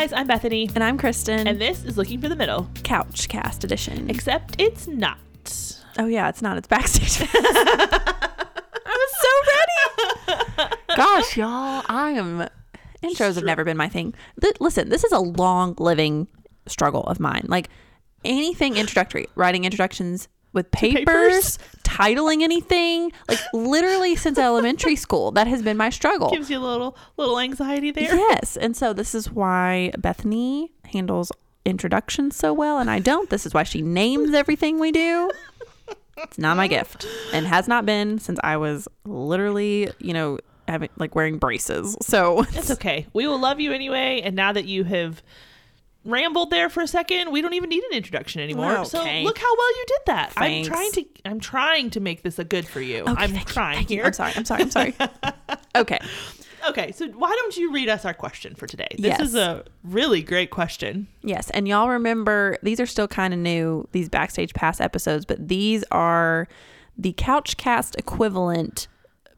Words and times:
guys, 0.00 0.12
I'm 0.12 0.26
Bethany, 0.26 0.68
And 0.74 0.82
I'm 0.82 0.98
Kristen. 0.98 1.46
and 1.46 1.60
this 1.60 1.84
is 1.84 1.96
Looking 1.96 2.20
for 2.20 2.28
the 2.28 2.34
Middle, 2.34 2.68
Couch 2.82 3.28
Cast 3.28 3.62
Edition. 3.62 4.10
except 4.10 4.56
it's 4.60 4.88
not. 4.88 5.18
oh 6.00 6.06
yeah, 6.06 6.28
it's 6.28 6.42
not. 6.42 6.58
It's 6.58 6.66
backstage. 6.66 7.28
I 7.32 8.10
was 8.86 9.12
so 9.22 10.66
ready. 10.66 10.74
Gosh, 10.96 11.36
y'all, 11.36 11.84
I 11.88 12.10
am. 12.10 12.48
Intros 13.04 13.36
have 13.36 13.44
never 13.44 13.62
been 13.62 13.76
my 13.76 13.88
thing. 13.88 14.14
Th- 14.40 14.56
listen, 14.58 14.88
this 14.88 15.04
is 15.04 15.12
a 15.12 15.20
long 15.20 15.76
living 15.78 16.26
struggle 16.66 17.04
of 17.04 17.20
mine. 17.20 17.44
Like 17.46 17.68
anything 18.24 18.76
introductory, 18.76 19.28
writing 19.36 19.64
introductions 19.64 20.26
with 20.54 20.70
papers, 20.70 21.04
papers? 21.04 21.58
titling 21.82 22.42
anything, 22.42 23.12
like 23.28 23.40
literally 23.52 24.16
since 24.16 24.38
elementary 24.38 24.96
school, 24.96 25.30
that 25.32 25.46
has 25.46 25.62
been 25.62 25.76
my 25.76 25.90
struggle. 25.90 26.30
Gives 26.30 26.50
you 26.50 26.58
a 26.58 26.60
little 26.60 26.96
little 27.16 27.38
anxiety 27.38 27.90
there. 27.90 28.14
Yes. 28.14 28.56
And 28.56 28.76
so 28.76 28.92
this 28.92 29.14
is 29.14 29.30
why 29.30 29.92
Bethany 29.98 30.72
handles 30.84 31.30
introductions 31.64 32.36
so 32.36 32.52
well 32.52 32.78
and 32.78 32.90
I 32.90 32.98
don't. 32.98 33.28
This 33.30 33.46
is 33.46 33.54
why 33.54 33.62
she 33.64 33.82
names 33.82 34.34
everything 34.34 34.78
we 34.78 34.92
do. 34.92 35.30
It's 36.16 36.38
not 36.38 36.56
my 36.56 36.68
gift 36.68 37.06
and 37.32 37.46
has 37.46 37.66
not 37.66 37.84
been 37.84 38.18
since 38.18 38.38
I 38.44 38.56
was 38.56 38.86
literally, 39.04 39.90
you 39.98 40.12
know, 40.12 40.38
having 40.68 40.88
like 40.96 41.14
wearing 41.14 41.38
braces. 41.38 41.96
So 42.02 42.44
It's 42.52 42.70
okay. 42.70 43.06
We 43.12 43.26
will 43.26 43.40
love 43.40 43.60
you 43.60 43.72
anyway. 43.72 44.20
And 44.22 44.36
now 44.36 44.52
that 44.52 44.66
you 44.66 44.84
have 44.84 45.22
rambled 46.04 46.50
there 46.50 46.68
for 46.68 46.82
a 46.82 46.86
second, 46.86 47.30
we 47.32 47.40
don't 47.42 47.54
even 47.54 47.68
need 47.70 47.82
an 47.84 47.92
introduction 47.96 48.40
anymore. 48.40 48.66
Well, 48.66 48.84
So 48.84 48.98
look 48.98 49.38
how 49.38 49.56
well 49.56 49.70
you 49.76 49.84
did 49.86 50.00
that. 50.06 50.32
Thanks. 50.32 50.68
I'm 50.68 50.74
trying 50.74 50.92
to 50.92 51.04
I'm 51.24 51.40
trying 51.40 51.90
to 51.90 52.00
make 52.00 52.22
this 52.22 52.38
a 52.38 52.44
good 52.44 52.66
for 52.66 52.80
you. 52.80 53.02
Okay, 53.02 53.14
I'm 53.24 53.34
trying 53.44 53.80
you. 53.82 53.96
here. 53.96 54.04
I'm 54.04 54.12
sorry. 54.12 54.32
I'm 54.36 54.44
sorry. 54.44 54.62
I'm 54.62 54.70
sorry. 54.70 54.94
okay. 55.76 55.98
Okay, 56.68 56.92
so 56.92 57.06
why 57.08 57.28
don't 57.28 57.56
you 57.58 57.72
read 57.72 57.90
us 57.90 58.06
our 58.06 58.14
question 58.14 58.54
for 58.54 58.66
today? 58.66 58.88
This 58.96 59.04
Yes. 59.18 59.20
is 59.20 59.34
a 59.34 59.64
really 59.82 60.22
great 60.22 60.50
question. 60.50 61.08
Yes, 61.22 61.50
and 61.50 61.68
y'all 61.68 61.90
remember 61.90 62.56
these 62.62 62.80
are 62.80 62.86
still 62.86 63.06
kind 63.06 63.34
of 63.34 63.40
new, 63.40 63.86
these 63.92 64.08
backstage 64.08 64.54
pass 64.54 64.80
episodes, 64.80 65.26
but 65.26 65.46
these 65.48 65.84
are 65.90 66.48
the 66.96 67.12
couch 67.18 67.58
cast 67.58 67.96
equivalent, 67.96 68.88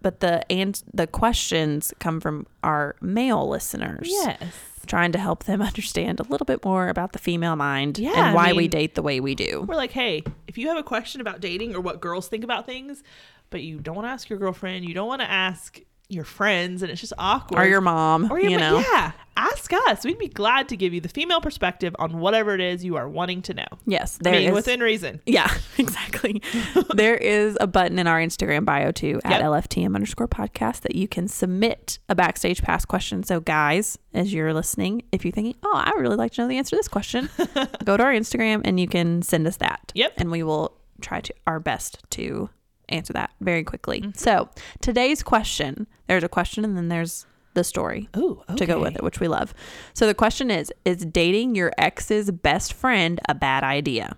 but 0.03 0.21
the 0.21 0.49
and 0.53 0.81
the 0.95 1.09
questions 1.09 1.93
come 1.99 2.21
from 2.21 2.47
our 2.63 2.95
male 3.01 3.49
listeners. 3.49 4.07
Yes. 4.09 4.39
Trying 4.87 5.13
to 5.13 5.19
help 5.19 5.45
them 5.45 5.61
understand 5.71 6.21
a 6.21 6.25
little 6.25 6.45
bit 6.45 6.65
more 6.65 6.89
about 6.89 7.13
the 7.13 7.19
female 7.19 7.57
mind 7.57 7.99
Yeah, 7.99 8.13
and 8.13 8.21
I 8.29 8.35
why 8.35 8.53
we 8.53 8.69
date 8.69 8.95
the 8.95 9.03
way 9.03 9.21
we 9.21 9.35
do. 9.35 9.65
We're 9.67 9.77
like, 9.77 9.93
hey, 9.93 10.25
if 10.47 10.57
you 10.59 10.69
have 10.69 10.79
a 10.79 10.83
question 10.83 11.21
about 11.21 11.41
dating 11.41 11.75
or 11.75 11.81
what 11.81 12.01
girls 12.01 12.29
think 12.29 12.45
about 12.45 12.67
things, 12.67 13.03
but 13.51 13.63
you 13.63 13.79
don't 13.79 13.95
want 13.95 14.07
to 14.07 14.11
ask 14.11 14.29
your 14.29 14.39
girlfriend, 14.39 14.85
you 14.85 14.95
don't 14.95 15.09
want 15.09 15.23
to 15.23 15.31
ask 15.31 15.81
your 16.09 16.25
friends, 16.25 16.83
and 16.83 16.91
it's 16.93 17.01
just 17.01 17.13
awkward. 17.19 17.59
Or 17.61 17.67
your 17.69 17.81
mom, 17.81 18.31
Or 18.31 18.39
your 18.41 18.51
you 18.51 18.59
ma- 18.59 18.71
know. 18.71 18.79
yeah, 18.79 19.13
ask 19.37 19.73
us. 19.73 20.05
We'd 20.05 20.19
be 20.19 20.29
glad 20.29 20.69
to 20.69 20.77
give 20.77 20.95
you 20.95 21.01
the 21.01 21.09
female 21.09 21.41
perspective 21.41 21.97
on 21.99 22.19
whatever 22.21 22.55
it 22.55 22.61
is 22.61 22.85
you 22.85 22.95
are 22.97 23.09
wanting 23.09 23.43
to 23.43 23.55
know. 23.55 23.67
Yes, 23.87 24.17
I 24.21 24.25
there 24.31 24.33
mean, 24.41 24.49
is- 24.51 24.55
within 24.55 24.81
reason. 24.81 25.21
Yeah, 25.27 25.53
exactly. 25.79 26.43
there 26.95 27.17
is 27.17 27.59
a 27.61 27.67
button 27.67 27.99
in 27.99 28.07
our 28.07 28.21
Instagram 28.21 28.65
bio 28.65 28.93
too 28.93 29.21
at 29.25 29.33
Yep. 29.33 29.43
LFTM 29.43 29.95
underscore 29.97 30.29
podcast 30.29 30.83
that 30.83 30.95
you 30.95 31.09
can 31.09 31.27
submit 31.29 31.99
a 32.09 32.15
backstage 32.15 32.63
pass 32.63 32.85
question. 32.85 33.25
So, 33.25 33.41
guys, 33.41 33.99
as 34.15 34.33
you're 34.33 34.55
listening, 34.55 35.03
if 35.11 35.25
you're 35.25 35.33
thinking, 35.33 35.57
oh, 35.65 35.73
I 35.75 35.91
really 35.99 36.17
like 36.17 36.33
to 36.35 36.43
know 36.43 36.49
the 36.49 36.59
answer 36.59 36.71
to 36.71 36.77
this 36.77 36.89
question, 36.89 37.29
go 37.85 37.97
to 37.97 38.03
our 38.03 38.13
Instagram 38.13 38.63
and 38.65 38.79
you 38.79 38.87
can 38.87 39.23
send 39.23 39.47
us 39.47 39.57
that. 39.57 39.91
Yep. 39.97 40.13
And 40.19 40.31
we 40.31 40.43
will 40.45 40.77
try 41.01 41.21
to 41.21 41.35
our 41.47 41.59
best 41.61 41.99
to 42.11 42.49
answer 42.89 43.13
that 43.13 43.31
very 43.41 43.65
quickly. 43.65 44.01
Mm-hmm. 44.01 44.11
So, 44.15 44.49
today's 44.81 45.23
question 45.23 45.87
there's 46.07 46.25
a 46.25 46.29
question 46.29 46.65
and 46.65 46.77
then 46.77 46.89
there's 46.89 47.27
the 47.55 47.65
story 47.65 48.09
Ooh, 48.17 48.43
to 48.55 48.67
go 48.67 48.81
with 48.81 48.95
it, 48.95 49.03
which 49.03 49.19
we 49.19 49.27
love. 49.27 49.53
So 49.95 50.07
the 50.07 50.15
question 50.15 50.51
is 50.51 50.73
Is 50.85 51.05
dating 51.05 51.57
your 51.57 51.73
ex's 51.77 52.31
best 52.31 52.73
friend 52.73 53.19
a 53.29 53.35
bad 53.35 53.65
idea? 53.65 54.17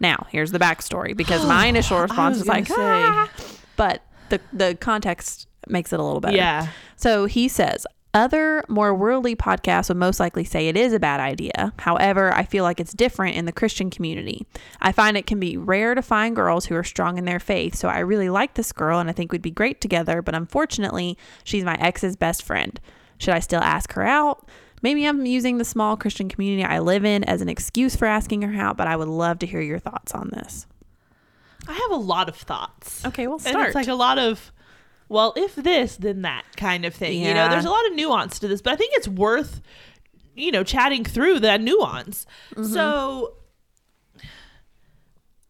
Now, 0.00 0.26
here's 0.30 0.50
the 0.50 0.58
backstory 0.58 1.16
because 1.16 1.46
my 1.46 1.66
initial 1.68 2.00
response 2.00 2.38
was 2.38 2.40
was, 2.40 2.48
like, 2.48 2.66
"Ah," 2.70 3.30
but 3.76 4.02
the, 4.30 4.40
the 4.52 4.76
context 4.80 5.46
makes 5.68 5.92
it 5.92 6.00
a 6.00 6.02
little 6.02 6.20
better. 6.20 6.36
Yeah. 6.36 6.68
So 6.96 7.26
he 7.26 7.48
says, 7.48 7.86
other 8.16 8.64
more 8.68 8.94
worldly 8.94 9.36
podcasts 9.36 9.88
would 9.88 9.98
most 9.98 10.18
likely 10.18 10.42
say 10.42 10.68
it 10.68 10.76
is 10.76 10.92
a 10.92 10.98
bad 10.98 11.20
idea. 11.20 11.72
However, 11.78 12.32
I 12.32 12.44
feel 12.44 12.64
like 12.64 12.80
it's 12.80 12.94
different 12.94 13.36
in 13.36 13.44
the 13.44 13.52
Christian 13.52 13.90
community. 13.90 14.46
I 14.80 14.90
find 14.90 15.16
it 15.16 15.26
can 15.26 15.38
be 15.38 15.56
rare 15.56 15.94
to 15.94 16.00
find 16.02 16.34
girls 16.34 16.66
who 16.66 16.74
are 16.74 16.82
strong 16.84 17.18
in 17.18 17.26
their 17.26 17.38
faith, 17.38 17.74
so 17.76 17.88
I 17.88 17.98
really 17.98 18.30
like 18.30 18.54
this 18.54 18.72
girl 18.72 18.98
and 18.98 19.08
I 19.10 19.12
think 19.12 19.30
we'd 19.32 19.42
be 19.42 19.50
great 19.50 19.80
together, 19.80 20.22
but 20.22 20.34
unfortunately, 20.34 21.18
she's 21.44 21.64
my 21.64 21.74
ex's 21.78 22.16
best 22.16 22.42
friend. 22.42 22.80
Should 23.18 23.34
I 23.34 23.40
still 23.40 23.60
ask 23.62 23.92
her 23.92 24.02
out? 24.02 24.48
Maybe 24.82 25.06
I'm 25.06 25.24
using 25.26 25.58
the 25.58 25.64
small 25.64 25.96
Christian 25.96 26.28
community 26.28 26.64
I 26.64 26.78
live 26.78 27.04
in 27.04 27.22
as 27.24 27.40
an 27.42 27.48
excuse 27.48 27.96
for 27.96 28.06
asking 28.06 28.42
her 28.42 28.60
out, 28.60 28.76
but 28.76 28.86
I 28.86 28.96
would 28.96 29.08
love 29.08 29.38
to 29.40 29.46
hear 29.46 29.60
your 29.60 29.78
thoughts 29.78 30.14
on 30.14 30.30
this. 30.32 30.66
I 31.68 31.72
have 31.72 31.90
a 31.90 31.96
lot 32.02 32.28
of 32.28 32.36
thoughts. 32.36 33.04
Okay, 33.04 33.26
we'll 33.26 33.36
And 33.36 33.42
start. 33.46 33.66
it's 33.66 33.74
like 33.74 33.88
a 33.88 33.94
lot 33.94 34.18
of, 34.18 34.52
well, 35.08 35.32
if 35.36 35.54
this, 35.54 35.96
then 35.96 36.22
that 36.22 36.44
kind 36.56 36.84
of 36.84 36.94
thing. 36.94 37.22
You 37.22 37.34
know, 37.34 37.48
there's 37.48 37.64
a 37.64 37.70
lot 37.70 37.86
of 37.86 37.94
nuance 37.94 38.38
to 38.40 38.48
this, 38.48 38.60
but 38.60 38.72
I 38.72 38.76
think 38.76 38.92
it's 38.94 39.08
worth, 39.08 39.60
you 40.34 40.50
know, 40.50 40.64
chatting 40.64 41.04
through 41.04 41.40
that 41.40 41.60
nuance. 41.60 42.26
Mm-hmm. 42.54 42.72
So, 42.72 43.34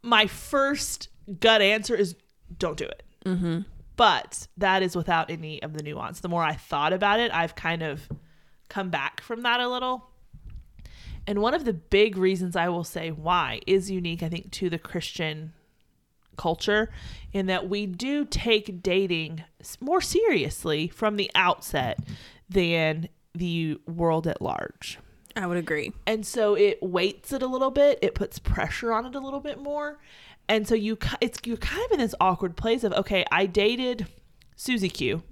my 0.03 0.27
first 0.27 1.09
gut 1.41 1.63
answer 1.63 1.95
is 1.95 2.15
don't 2.59 2.77
do 2.77 2.85
it. 2.85 3.03
mm-hmm. 3.25 3.61
But 3.97 4.47
that 4.59 4.83
is 4.83 4.95
without 4.95 5.31
any 5.31 5.63
of 5.63 5.73
the 5.73 5.83
nuance. 5.83 6.21
The 6.21 6.29
more 6.29 6.43
I 6.43 6.53
thought 6.53 6.93
about 6.93 7.19
it, 7.19 7.33
I've 7.33 7.55
kind 7.55 7.83
of 7.83 8.09
come 8.69 8.91
back 8.91 9.23
from 9.23 9.41
that 9.43 9.59
a 9.59 9.69
little. 9.69 10.11
And 11.27 11.41
one 11.41 11.55
of 11.55 11.65
the 11.65 11.73
big 11.73 12.19
reasons 12.19 12.57
I 12.57 12.69
will 12.69 12.85
say 12.85 13.11
why 13.11 13.61
is 13.67 13.91
unique, 13.91 14.23
I 14.23 14.29
think, 14.29 14.53
to 14.53 14.69
the 14.69 14.79
Christian 14.79 15.55
culture 16.37 16.91
in 17.33 17.47
that 17.47 17.69
we 17.69 17.87
do 17.87 18.25
take 18.25 18.83
dating 18.83 19.45
more 19.81 20.01
seriously 20.01 20.89
from 20.89 21.17
the 21.17 21.31
outset 21.35 21.99
than 22.49 23.09
the 23.35 23.79
world 23.87 24.27
at 24.27 24.41
large. 24.41 24.99
I 25.35 25.47
would 25.47 25.59
agree. 25.59 25.93
And 26.07 26.25
so 26.25 26.55
it 26.55 26.83
weights 26.83 27.33
it 27.33 27.43
a 27.43 27.47
little 27.47 27.71
bit, 27.71 27.99
it 28.01 28.15
puts 28.15 28.39
pressure 28.39 28.93
on 28.93 29.05
it 29.05 29.15
a 29.15 29.21
little 29.21 29.41
bit 29.41 29.61
more. 29.61 29.99
And 30.49 30.67
so 30.67 30.75
you 30.75 30.97
it's 31.21 31.39
you're 31.45 31.57
kind 31.57 31.85
of 31.87 31.93
in 31.93 31.99
this 31.99 32.15
awkward 32.21 32.57
place 32.57 32.85
of 32.85 32.93
okay, 32.93 33.25
I 33.31 33.47
dated 33.47 34.07
Susie 34.55 34.89
Q 34.89 35.23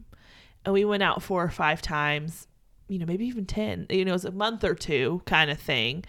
and 0.64 0.72
we 0.72 0.84
went 0.84 1.02
out 1.02 1.22
four 1.22 1.42
or 1.42 1.50
five 1.50 1.82
times, 1.82 2.48
you 2.88 2.98
know, 2.98 3.06
maybe 3.06 3.26
even 3.26 3.46
10. 3.46 3.86
You 3.90 4.04
know, 4.04 4.10
it 4.10 4.14
was 4.14 4.24
a 4.24 4.30
month 4.30 4.64
or 4.64 4.74
two 4.74 5.22
kind 5.26 5.50
of 5.50 5.58
thing. 5.58 6.04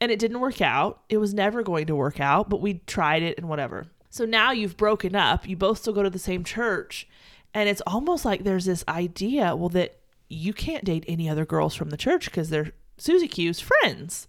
And 0.00 0.10
it 0.10 0.18
didn't 0.18 0.40
work 0.40 0.62
out. 0.62 1.02
It 1.10 1.18
was 1.18 1.34
never 1.34 1.62
going 1.62 1.86
to 1.86 1.96
work 1.96 2.20
out, 2.20 2.48
but 2.48 2.62
we 2.62 2.80
tried 2.86 3.22
it 3.22 3.38
and 3.38 3.48
whatever. 3.48 3.86
So 4.10 4.24
now 4.24 4.50
you've 4.50 4.76
broken 4.76 5.14
up. 5.14 5.48
You 5.48 5.56
both 5.56 5.78
still 5.78 5.92
go 5.92 6.02
to 6.02 6.10
the 6.10 6.18
same 6.18 6.44
church. 6.44 7.08
And 7.54 7.68
it's 7.68 7.82
almost 7.86 8.24
like 8.24 8.44
there's 8.44 8.64
this 8.64 8.84
idea, 8.88 9.56
well, 9.56 9.68
that 9.70 10.00
you 10.28 10.52
can't 10.52 10.84
date 10.84 11.04
any 11.08 11.28
other 11.28 11.46
girls 11.46 11.74
from 11.74 11.90
the 11.90 11.96
church 11.96 12.26
because 12.26 12.50
they're 12.50 12.72
Susie 12.98 13.28
Q's 13.28 13.60
friends. 13.60 14.28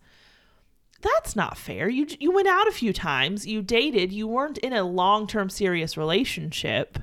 That's 1.02 1.36
not 1.36 1.58
fair. 1.58 1.90
You 1.90 2.08
you 2.20 2.32
went 2.32 2.48
out 2.48 2.68
a 2.68 2.72
few 2.72 2.94
times, 2.94 3.48
you 3.48 3.62
dated, 3.62 4.12
you 4.12 4.28
weren't 4.28 4.60
in 4.60 4.74
a 4.74 4.84
long-term 4.84 5.50
serious 5.50 5.98
relationship. 5.98 7.00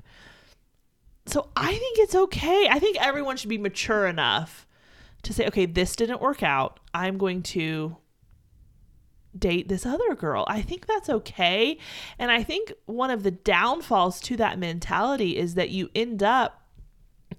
So 1.27 1.51
I 1.57 1.75
think 1.75 1.99
it's 1.99 2.15
okay. 2.15 2.69
I 2.71 2.79
think 2.79 2.97
everyone 3.01 3.37
should 3.37 3.51
be 3.51 3.59
mature 3.59 4.07
enough 4.07 4.67
to 5.23 5.33
say, 5.35 5.47
okay, 5.49 5.67
this 5.67 5.97
didn't 5.97 6.23
work 6.23 6.43
out. 6.43 6.81
I'm 6.95 7.19
going 7.19 7.43
to 7.43 7.97
date 9.39 9.69
this 9.69 9.87
other 9.87 10.15
girl. 10.15 10.45
I 10.49 10.63
think 10.63 10.87
that's 10.87 11.09
okay. 11.09 11.79
And 12.19 12.31
I 12.31 12.43
think 12.43 12.73
one 12.87 13.11
of 13.11 13.23
the 13.23 13.31
downfalls 13.31 14.21
to 14.23 14.37
that 14.37 14.59
mentality 14.59 15.37
is 15.37 15.55
that 15.55 15.71
you 15.71 15.91
end 15.95 16.23
up 16.23 16.63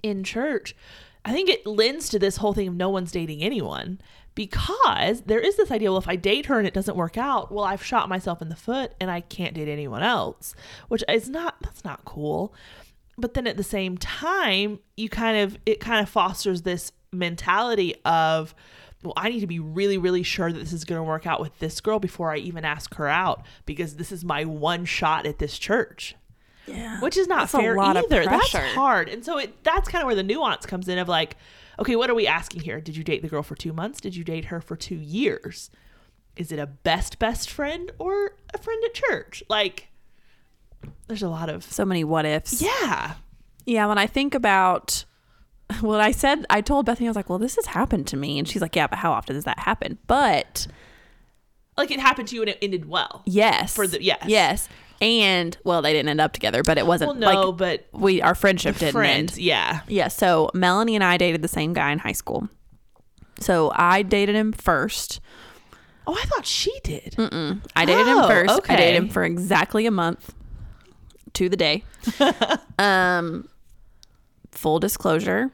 in 0.04 0.24
church. 0.24 0.76
I 1.26 1.32
think 1.32 1.50
it 1.50 1.66
lends 1.66 2.10
to 2.10 2.20
this 2.20 2.38
whole 2.38 2.54
thing 2.54 2.68
of 2.68 2.76
no 2.76 2.90
one's 2.90 3.12
dating 3.12 3.44
anyone 3.44 4.00
because 4.36 5.22
there 5.22 5.40
is 5.40 5.58
this 5.58 5.72
idea 5.72 5.92
well, 5.92 6.00
if 6.00 6.08
I 6.08 6.16
date 6.16 6.46
her 6.46 6.58
and 6.58 6.68
it 6.68 6.74
doesn't 6.74 6.96
work 6.96 7.18
out, 7.18 7.52
well, 7.52 7.66
I've 7.66 7.84
shot 7.84 8.08
myself 8.08 8.42
in 8.42 8.50
the 8.50 8.56
foot 8.56 8.94
and 9.00 9.12
I 9.12 9.22
can't 9.22 9.54
date 9.54 9.68
anyone 9.68 10.02
else, 10.02 10.56
which 10.88 11.04
is 11.10 11.30
not, 11.30 11.58
that's 11.62 11.84
not 11.84 12.06
cool. 12.06 12.54
But 13.18 13.34
then 13.34 13.48
at 13.48 13.58
the 13.58 13.64
same 13.64 13.98
time, 13.98 14.80
you 14.96 15.10
kind 15.10 15.38
of, 15.38 15.58
it 15.66 15.82
kind 15.82 16.02
of 16.02 16.10
fosters 16.10 16.62
this 16.62 16.94
mentality 17.12 17.96
of, 18.06 18.56
well, 19.04 19.14
I 19.16 19.30
need 19.30 19.40
to 19.42 19.48
be 19.48 19.60
really, 19.60 19.98
really 19.98 20.24
sure 20.24 20.52
that 20.52 20.60
this 20.60 20.74
is 20.74 20.84
going 20.84 21.00
to 21.00 21.04
work 21.04 21.26
out 21.26 21.40
with 21.40 21.58
this 21.60 21.80
girl 21.80 22.00
before 22.00 22.32
I 22.34 22.38
even 22.38 22.66
ask 22.66 22.94
her 22.96 23.08
out 23.08 23.44
because 23.66 23.96
this 23.96 24.12
is 24.12 24.26
my 24.26 24.44
one 24.46 24.84
shot 24.86 25.26
at 25.26 25.40
this 25.40 25.58
church 25.58 26.16
Yeah. 26.68 27.00
which 27.00 27.16
is 27.18 27.28
not 27.28 27.50
That's 27.50 27.52
fair 27.54 27.80
either. 27.80 28.26
That's 28.26 28.52
hard, 28.76 29.08
and 29.10 29.24
so 29.24 29.38
it 29.38 29.64
that's 29.64 29.88
kind 29.90 30.02
of 30.02 30.06
where 30.08 30.16
the 30.16 30.24
nuance 30.24 30.66
comes 30.66 30.88
in 30.90 30.98
of 30.98 31.08
like, 31.08 31.38
okay, 31.80 31.96
what 31.96 32.10
are 32.10 32.16
we 32.16 32.28
asking 32.28 32.62
here? 32.62 32.82
Did 32.82 32.98
you 32.98 33.04
date 33.06 33.22
the 33.22 33.30
girl 33.30 33.42
for 33.44 33.56
two 33.56 33.72
months? 33.74 34.02
Did 34.02 34.16
you 34.16 34.24
date 34.26 34.46
her 34.46 34.60
for 34.60 34.76
two 34.76 34.98
years? 34.98 35.70
Is 36.36 36.52
it 36.52 36.60
a 36.60 36.68
best 36.68 37.20
best 37.20 37.50
friend 37.50 37.92
or 38.00 38.34
a 38.54 38.58
friend 38.58 38.82
at 38.86 38.94
church? 38.94 39.44
Like, 39.50 39.88
there's 41.08 41.24
a 41.24 41.30
lot 41.30 41.50
of 41.50 41.64
So 41.64 41.86
many 41.86 42.04
what 42.04 42.26
ifs. 42.26 42.62
yeah, 42.62 43.16
Yeah, 43.66 43.88
when 43.88 43.98
I 43.98 44.08
think 44.08 44.36
about 44.36 45.06
well, 45.82 46.00
I 46.00 46.12
said, 46.12 46.46
I 46.50 46.62
told 46.62 46.86
Bethany, 46.86 47.08
I 47.08 47.10
was 47.12 47.16
like, 47.16 47.30
well, 47.30 47.40
this 47.40 47.56
has 47.56 47.68
happened 47.68 48.08
to 48.08 48.18
me. 48.18 48.40
And 48.40 48.48
she's 48.48 48.62
like, 48.62 48.76
yeah, 48.76 48.88
but 48.88 49.00
how 49.00 49.12
often 49.12 49.36
does 49.36 49.46
that 49.46 49.60
happen? 49.60 49.98
But 50.08 50.68
Like 51.78 51.92
it 51.92 52.00
happened 52.00 52.28
to 52.30 52.36
you 52.36 52.42
and 52.42 52.50
it 52.50 52.58
ended 52.62 52.86
well. 52.90 53.22
yes. 53.26 53.76
For 53.76 53.88
the- 53.88 54.02
yes. 54.04 54.24
Yes. 54.28 54.70
And, 55.02 55.58
well, 55.64 55.82
they 55.82 55.94
didn't 55.94 56.10
end 56.10 56.20
up 56.20 56.34
together, 56.34 56.62
but 56.62 56.78
it 56.78 56.86
wasn't 56.86 57.12
Well, 57.12 57.34
no, 57.34 57.50
like 57.52 57.58
but 57.58 57.88
we, 58.00 58.22
our 58.22 58.36
friendship 58.36 58.78
didn't 58.78 58.92
friends, 58.94 59.34
end. 59.34 59.42
yeah. 59.42 59.82
Yeah. 59.88 60.10
So 60.10 60.50
Melanie 60.54 60.96
and 60.96 61.04
I 61.06 61.16
dated 61.18 61.42
the 61.42 61.48
same 61.48 61.72
guy 61.74 61.92
in 61.92 62.00
high 62.00 62.12
school. 62.12 62.50
So 63.40 63.72
I 63.76 64.02
dated 64.02 64.36
him 64.36 64.52
first. 64.52 65.22
Oh, 66.06 66.14
I 66.20 66.24
thought 66.26 66.46
she 66.46 66.74
did. 66.84 67.16
I 67.18 67.86
dated 67.86 68.08
him 68.08 68.18
Oh, 68.18 68.28
first. 68.28 68.62
I 68.70 68.76
dated 68.76 69.04
him 69.04 69.10
for 69.10 69.24
exactly 69.24 69.86
a 69.86 69.92
month 69.92 70.34
to 71.34 71.48
the 71.48 71.56
day. 71.56 71.86
um, 72.80 73.48
full 74.52 74.80
disclosure, 74.80 75.52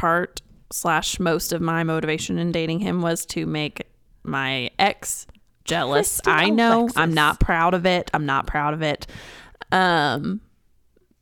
part 0.00 0.40
slash 0.72 1.20
most 1.20 1.52
of 1.52 1.60
my 1.60 1.84
motivation 1.84 2.38
in 2.38 2.52
dating 2.52 2.80
him 2.80 3.02
was 3.02 3.26
to 3.26 3.44
make 3.44 3.86
my 4.22 4.70
ex 4.78 5.26
jealous. 5.64 6.20
Kristen 6.22 6.32
I 6.32 6.48
know 6.48 6.80
Alexis. 6.82 6.96
I'm 6.96 7.12
not 7.12 7.38
proud 7.38 7.74
of 7.74 7.84
it. 7.84 8.10
I'm 8.14 8.24
not 8.24 8.46
proud 8.46 8.72
of 8.72 8.80
it. 8.80 9.06
Um, 9.72 10.40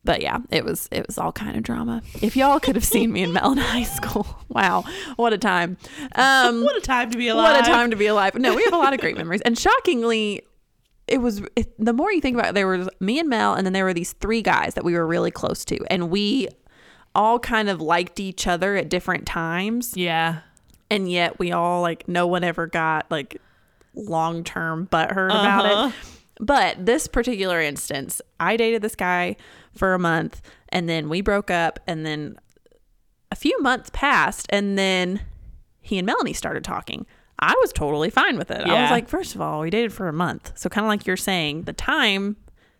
but 0.05 0.21
yeah, 0.21 0.37
it 0.49 0.63
was 0.63 0.87
it 0.93 1.05
was 1.05 1.17
all 1.17 1.33
kind 1.33 1.57
of 1.57 1.63
drama. 1.63 2.01
If 2.21 2.37
y'all 2.37 2.61
could 2.61 2.75
have 2.75 2.85
seen 2.85 3.11
me 3.11 3.21
in 3.23 3.33
Mel 3.33 3.51
in 3.51 3.57
high 3.75 3.83
school, 3.83 4.25
wow, 4.47 4.85
what 5.17 5.33
a 5.33 5.37
time! 5.37 5.75
Um, 6.15 6.63
What 6.63 6.77
a 6.77 6.81
time 6.81 7.11
to 7.11 7.17
be 7.17 7.27
alive. 7.27 7.57
what 7.57 7.67
a 7.67 7.69
time 7.69 7.89
to 7.89 7.97
be 7.97 8.07
alive. 8.07 8.33
No, 8.35 8.55
we 8.55 8.63
have 8.63 8.73
a 8.73 8.77
lot 8.77 8.93
of 8.93 9.01
great 9.01 9.17
memories. 9.17 9.41
And 9.41 9.59
shockingly, 9.59 10.43
it 11.05 11.17
was 11.17 11.41
it, 11.57 11.73
the 11.77 11.91
more 11.91 12.13
you 12.13 12.21
think 12.21 12.37
about 12.37 12.51
it, 12.51 12.55
there 12.55 12.67
was 12.67 12.87
me 13.01 13.19
and 13.19 13.27
Mel, 13.27 13.55
and 13.55 13.65
then 13.65 13.73
there 13.73 13.83
were 13.83 13.93
these 13.93 14.13
three 14.13 14.41
guys 14.41 14.75
that 14.75 14.85
we 14.85 14.93
were 14.93 15.05
really 15.05 15.31
close 15.31 15.65
to. 15.65 15.77
And 15.91 16.09
we 16.09 16.47
all 17.15 17.39
kind 17.39 17.69
of 17.69 17.81
liked 17.81 18.19
each 18.19 18.47
other 18.47 18.75
at 18.75 18.89
different 18.89 19.25
times. 19.25 19.95
Yeah. 19.97 20.39
And 20.89 21.09
yet 21.11 21.39
we 21.39 21.51
all 21.51 21.81
like 21.81 22.07
no 22.07 22.27
one 22.27 22.43
ever 22.43 22.67
got 22.67 23.09
like 23.11 23.41
long 23.95 24.43
term 24.43 24.87
butthurt 24.87 25.27
about 25.29 25.65
Uh-huh. 25.65 25.87
it. 25.89 25.93
But 26.41 26.85
this 26.85 27.07
particular 27.07 27.59
instance, 27.59 28.21
I 28.39 28.55
dated 28.55 28.81
this 28.81 28.95
guy 28.95 29.35
for 29.75 29.93
a 29.93 29.99
month 29.99 30.41
and 30.69 30.87
then 30.87 31.09
we 31.09 31.21
broke 31.21 31.51
up 31.51 31.79
and 31.85 32.05
then 32.05 32.37
a 33.31 33.35
few 33.35 33.61
months 33.61 33.89
passed 33.93 34.45
and 34.49 34.77
then 34.77 35.21
he 35.81 35.97
and 35.97 36.05
Melanie 36.05 36.33
started 36.33 36.63
talking. 36.63 37.05
I 37.39 37.53
was 37.61 37.71
totally 37.73 38.09
fine 38.09 38.37
with 38.37 38.51
it. 38.51 38.61
I 38.67 38.81
was 38.81 38.91
like, 38.91 39.07
first 39.09 39.35
of 39.35 39.41
all, 39.41 39.61
we 39.61 39.69
dated 39.69 39.91
for 39.93 40.07
a 40.07 40.13
month. 40.13 40.51
So 40.55 40.69
kind 40.69 40.85
of 40.85 40.89
like 40.89 41.05
you're 41.05 41.15
saying, 41.17 41.63
the 41.63 41.73
time 41.73 42.35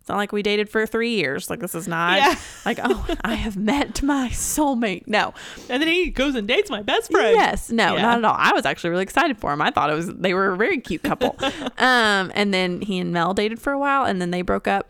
not 0.09 0.17
like 0.17 0.31
we 0.31 0.41
dated 0.43 0.69
for 0.69 0.85
three 0.85 1.11
years. 1.11 1.49
Like 1.49 1.59
this 1.59 1.73
is 1.75 1.87
not 1.87 2.17
Yeah. 2.17 2.35
like, 2.65 2.79
oh, 2.83 3.07
I 3.23 3.35
have 3.35 3.55
met 3.55 4.01
my 4.03 4.29
soulmate. 4.29 5.07
No. 5.07 5.33
And 5.69 5.81
then 5.81 5.87
he 5.87 6.09
goes 6.09 6.35
and 6.35 6.47
dates 6.47 6.69
my 6.69 6.81
best 6.81 7.11
friend. 7.11 7.35
Yes, 7.35 7.69
no, 7.71 7.95
Yeah. 7.95 8.01
not 8.01 8.17
at 8.17 8.25
all. 8.25 8.35
I 8.37 8.51
was 8.53 8.65
actually 8.65 8.89
really 8.89 9.03
excited 9.03 9.37
for 9.37 9.53
him. 9.53 9.61
I 9.61 9.71
thought 9.71 9.89
it 9.89 9.95
was 9.95 10.13
they 10.13 10.33
were 10.33 10.51
a 10.51 10.57
very 10.57 10.79
cute 10.79 11.03
couple. 11.03 11.35
um, 11.77 12.31
and 12.35 12.53
then 12.53 12.81
he 12.81 12.99
and 12.99 13.13
Mel 13.13 13.33
dated 13.33 13.61
for 13.61 13.71
a 13.71 13.79
while, 13.79 14.03
and 14.05 14.19
then 14.21 14.31
they 14.31 14.41
broke 14.41 14.67
up. 14.67 14.87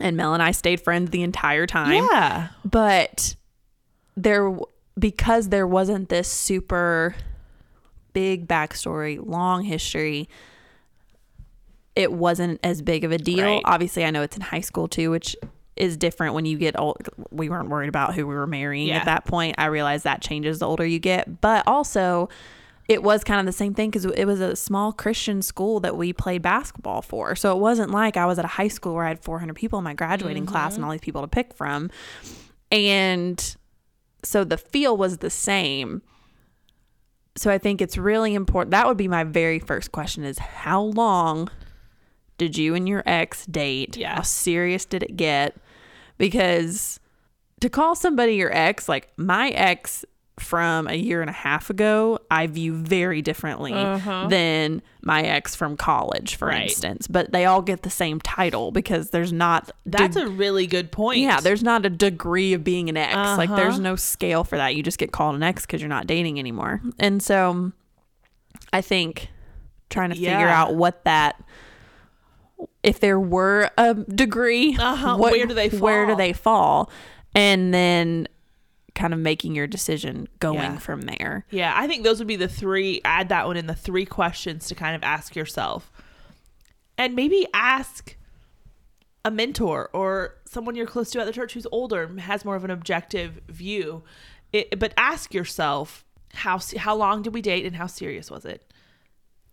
And 0.00 0.16
Mel 0.16 0.32
and 0.32 0.42
I 0.42 0.52
stayed 0.52 0.80
friends 0.80 1.10
the 1.10 1.22
entire 1.24 1.66
time. 1.66 2.04
Yeah. 2.12 2.48
But 2.64 3.34
there, 4.16 4.56
because 4.98 5.48
there 5.48 5.66
wasn't 5.66 6.08
this 6.08 6.28
super 6.28 7.16
big 8.12 8.46
backstory, 8.46 9.18
long 9.24 9.64
history. 9.64 10.28
It 11.98 12.12
wasn't 12.12 12.60
as 12.62 12.80
big 12.80 13.02
of 13.02 13.10
a 13.10 13.18
deal. 13.18 13.44
Right. 13.44 13.62
Obviously, 13.64 14.04
I 14.04 14.12
know 14.12 14.22
it's 14.22 14.36
in 14.36 14.42
high 14.42 14.60
school 14.60 14.86
too, 14.86 15.10
which 15.10 15.34
is 15.76 15.96
different 15.96 16.34
when 16.34 16.44
you 16.44 16.56
get 16.56 16.78
old. 16.78 17.08
We 17.32 17.48
weren't 17.48 17.68
worried 17.70 17.88
about 17.88 18.14
who 18.14 18.24
we 18.24 18.36
were 18.36 18.46
marrying 18.46 18.86
Yeah. 18.86 18.98
at 18.98 19.06
that 19.06 19.24
point. 19.24 19.56
I 19.58 19.66
realize 19.66 20.04
that 20.04 20.22
changes 20.22 20.60
the 20.60 20.68
older 20.68 20.86
you 20.86 21.00
get, 21.00 21.40
but 21.40 21.66
also 21.66 22.28
it 22.86 23.02
was 23.02 23.24
kind 23.24 23.40
of 23.40 23.46
the 23.46 23.52
same 23.52 23.74
thing 23.74 23.90
because 23.90 24.04
it 24.04 24.26
was 24.26 24.40
a 24.40 24.54
small 24.54 24.92
Christian 24.92 25.42
school 25.42 25.80
that 25.80 25.96
we 25.96 26.12
played 26.12 26.40
basketball 26.40 27.02
for. 27.02 27.34
So 27.34 27.50
it 27.50 27.60
wasn't 27.60 27.90
like 27.90 28.16
I 28.16 28.26
was 28.26 28.38
at 28.38 28.44
a 28.44 28.48
high 28.48 28.68
school 28.68 28.94
where 28.94 29.04
I 29.04 29.08
had 29.08 29.22
400 29.24 29.54
people 29.54 29.78
in 29.78 29.84
my 29.84 29.92
graduating 29.92 30.44
mm-hmm. 30.44 30.52
class 30.52 30.76
and 30.76 30.84
all 30.84 30.92
these 30.92 31.00
people 31.00 31.22
to 31.22 31.28
pick 31.28 31.52
from. 31.52 31.90
And 32.70 33.56
so 34.22 34.44
the 34.44 34.56
feel 34.56 34.96
was 34.96 35.18
the 35.18 35.30
same. 35.30 36.02
So 37.36 37.50
I 37.50 37.58
think 37.58 37.82
it's 37.82 37.98
really 37.98 38.34
important. 38.34 38.70
That 38.70 38.86
would 38.86 38.96
be 38.96 39.08
my 39.08 39.24
very 39.24 39.58
first 39.58 39.92
question 39.92 40.24
is 40.24 40.38
how 40.38 40.80
long 40.80 41.50
did 42.38 42.56
you 42.56 42.74
and 42.74 42.88
your 42.88 43.02
ex 43.04 43.44
date? 43.46 43.96
Yeah. 43.96 44.14
How 44.16 44.22
serious 44.22 44.84
did 44.84 45.02
it 45.02 45.16
get? 45.16 45.56
Because 46.16 46.98
to 47.60 47.68
call 47.68 47.94
somebody 47.94 48.34
your 48.36 48.54
ex, 48.54 48.88
like 48.88 49.08
my 49.16 49.50
ex 49.50 50.04
from 50.38 50.86
a 50.86 50.94
year 50.94 51.20
and 51.20 51.28
a 51.28 51.32
half 51.32 51.68
ago, 51.68 52.20
I 52.30 52.46
view 52.46 52.72
very 52.74 53.22
differently 53.22 53.72
than 53.72 54.82
my 55.02 55.22
ex 55.22 55.56
from 55.56 55.76
college, 55.76 56.36
for 56.36 56.46
Right. 56.46 56.62
instance. 56.70 57.08
But 57.08 57.32
they 57.32 57.44
all 57.44 57.60
get 57.60 57.82
the 57.82 57.90
same 57.90 58.20
title 58.20 58.70
because 58.70 59.10
there's 59.10 59.32
not 59.32 59.72
That's 59.84 60.14
a 60.16 60.28
really 60.28 60.68
good 60.68 60.92
point. 60.92 61.18
yeah, 61.18 61.40
there's 61.40 61.64
not 61.64 61.84
a 61.84 61.90
degree 61.90 62.52
of 62.52 62.62
being 62.62 62.88
an 62.88 62.96
ex. 62.96 63.16
Like 63.16 63.50
there's 63.50 63.74
Uh-huh. 63.74 63.82
no 63.82 63.96
scale 63.96 64.44
for 64.44 64.56
that. 64.56 64.76
You 64.76 64.84
just 64.84 64.98
get 64.98 65.10
called 65.10 65.34
an 65.34 65.42
ex 65.42 65.66
because 65.66 65.80
you're 65.80 65.88
not 65.88 66.06
dating 66.06 66.38
anymore. 66.38 66.82
And 67.00 67.20
so 67.20 67.72
I 68.72 68.80
think 68.80 69.30
trying 69.90 70.10
to 70.10 70.14
figure 70.16 70.48
out 70.48 70.76
what 70.76 71.02
that 71.04 71.42
if 72.82 73.00
there 73.00 73.18
were 73.20 73.70
a 73.78 73.94
degree, 73.94 74.76
Uh-huh. 74.78 75.16
what- 75.16 75.32
Where 75.32 75.46
do 75.46 75.54
they 75.54 75.68
Where 75.68 76.04
do 76.06 76.10
fall? 76.12 76.16
they 76.16 76.32
fall? 76.32 76.90
And 77.34 77.72
then 77.74 78.28
kind 78.94 79.12
of 79.14 79.20
making 79.20 79.54
your 79.54 79.66
decision 79.66 80.26
going 80.40 80.56
Yeah. 80.58 80.78
from 80.78 81.02
there. 81.02 81.44
Yeah, 81.50 81.72
I 81.76 81.86
think 81.86 82.02
those 82.02 82.18
would 82.18 82.26
be 82.26 82.36
the 82.36 82.48
three. 82.48 83.00
Add 83.04 83.28
that 83.28 83.46
one 83.46 83.56
in 83.56 83.66
the 83.66 83.74
three 83.74 84.04
questions 84.06 84.66
to 84.68 84.74
kind 84.74 84.96
of 84.96 85.04
ask 85.04 85.36
yourself. 85.36 85.92
And 86.96 87.14
maybe 87.14 87.46
ask 87.54 88.16
a 89.24 89.30
mentor 89.30 89.88
or 89.92 90.34
someone 90.46 90.74
you're 90.74 90.86
close 90.86 91.10
to 91.10 91.20
at 91.20 91.26
the 91.26 91.32
church 91.32 91.52
who's 91.54 91.66
older 91.70 92.04
and 92.04 92.20
has 92.22 92.44
more 92.44 92.56
of 92.56 92.64
an 92.64 92.70
objective 92.70 93.40
view. 93.48 94.02
It, 94.52 94.78
but 94.80 94.94
ask 94.96 95.32
yourself 95.34 96.04
how 96.34 96.58
how 96.76 96.94
long 96.96 97.22
did 97.22 97.34
we 97.34 97.42
date 97.42 97.64
and 97.66 97.76
how 97.76 97.86
serious 97.86 98.30
was 98.30 98.44
it? 98.44 98.72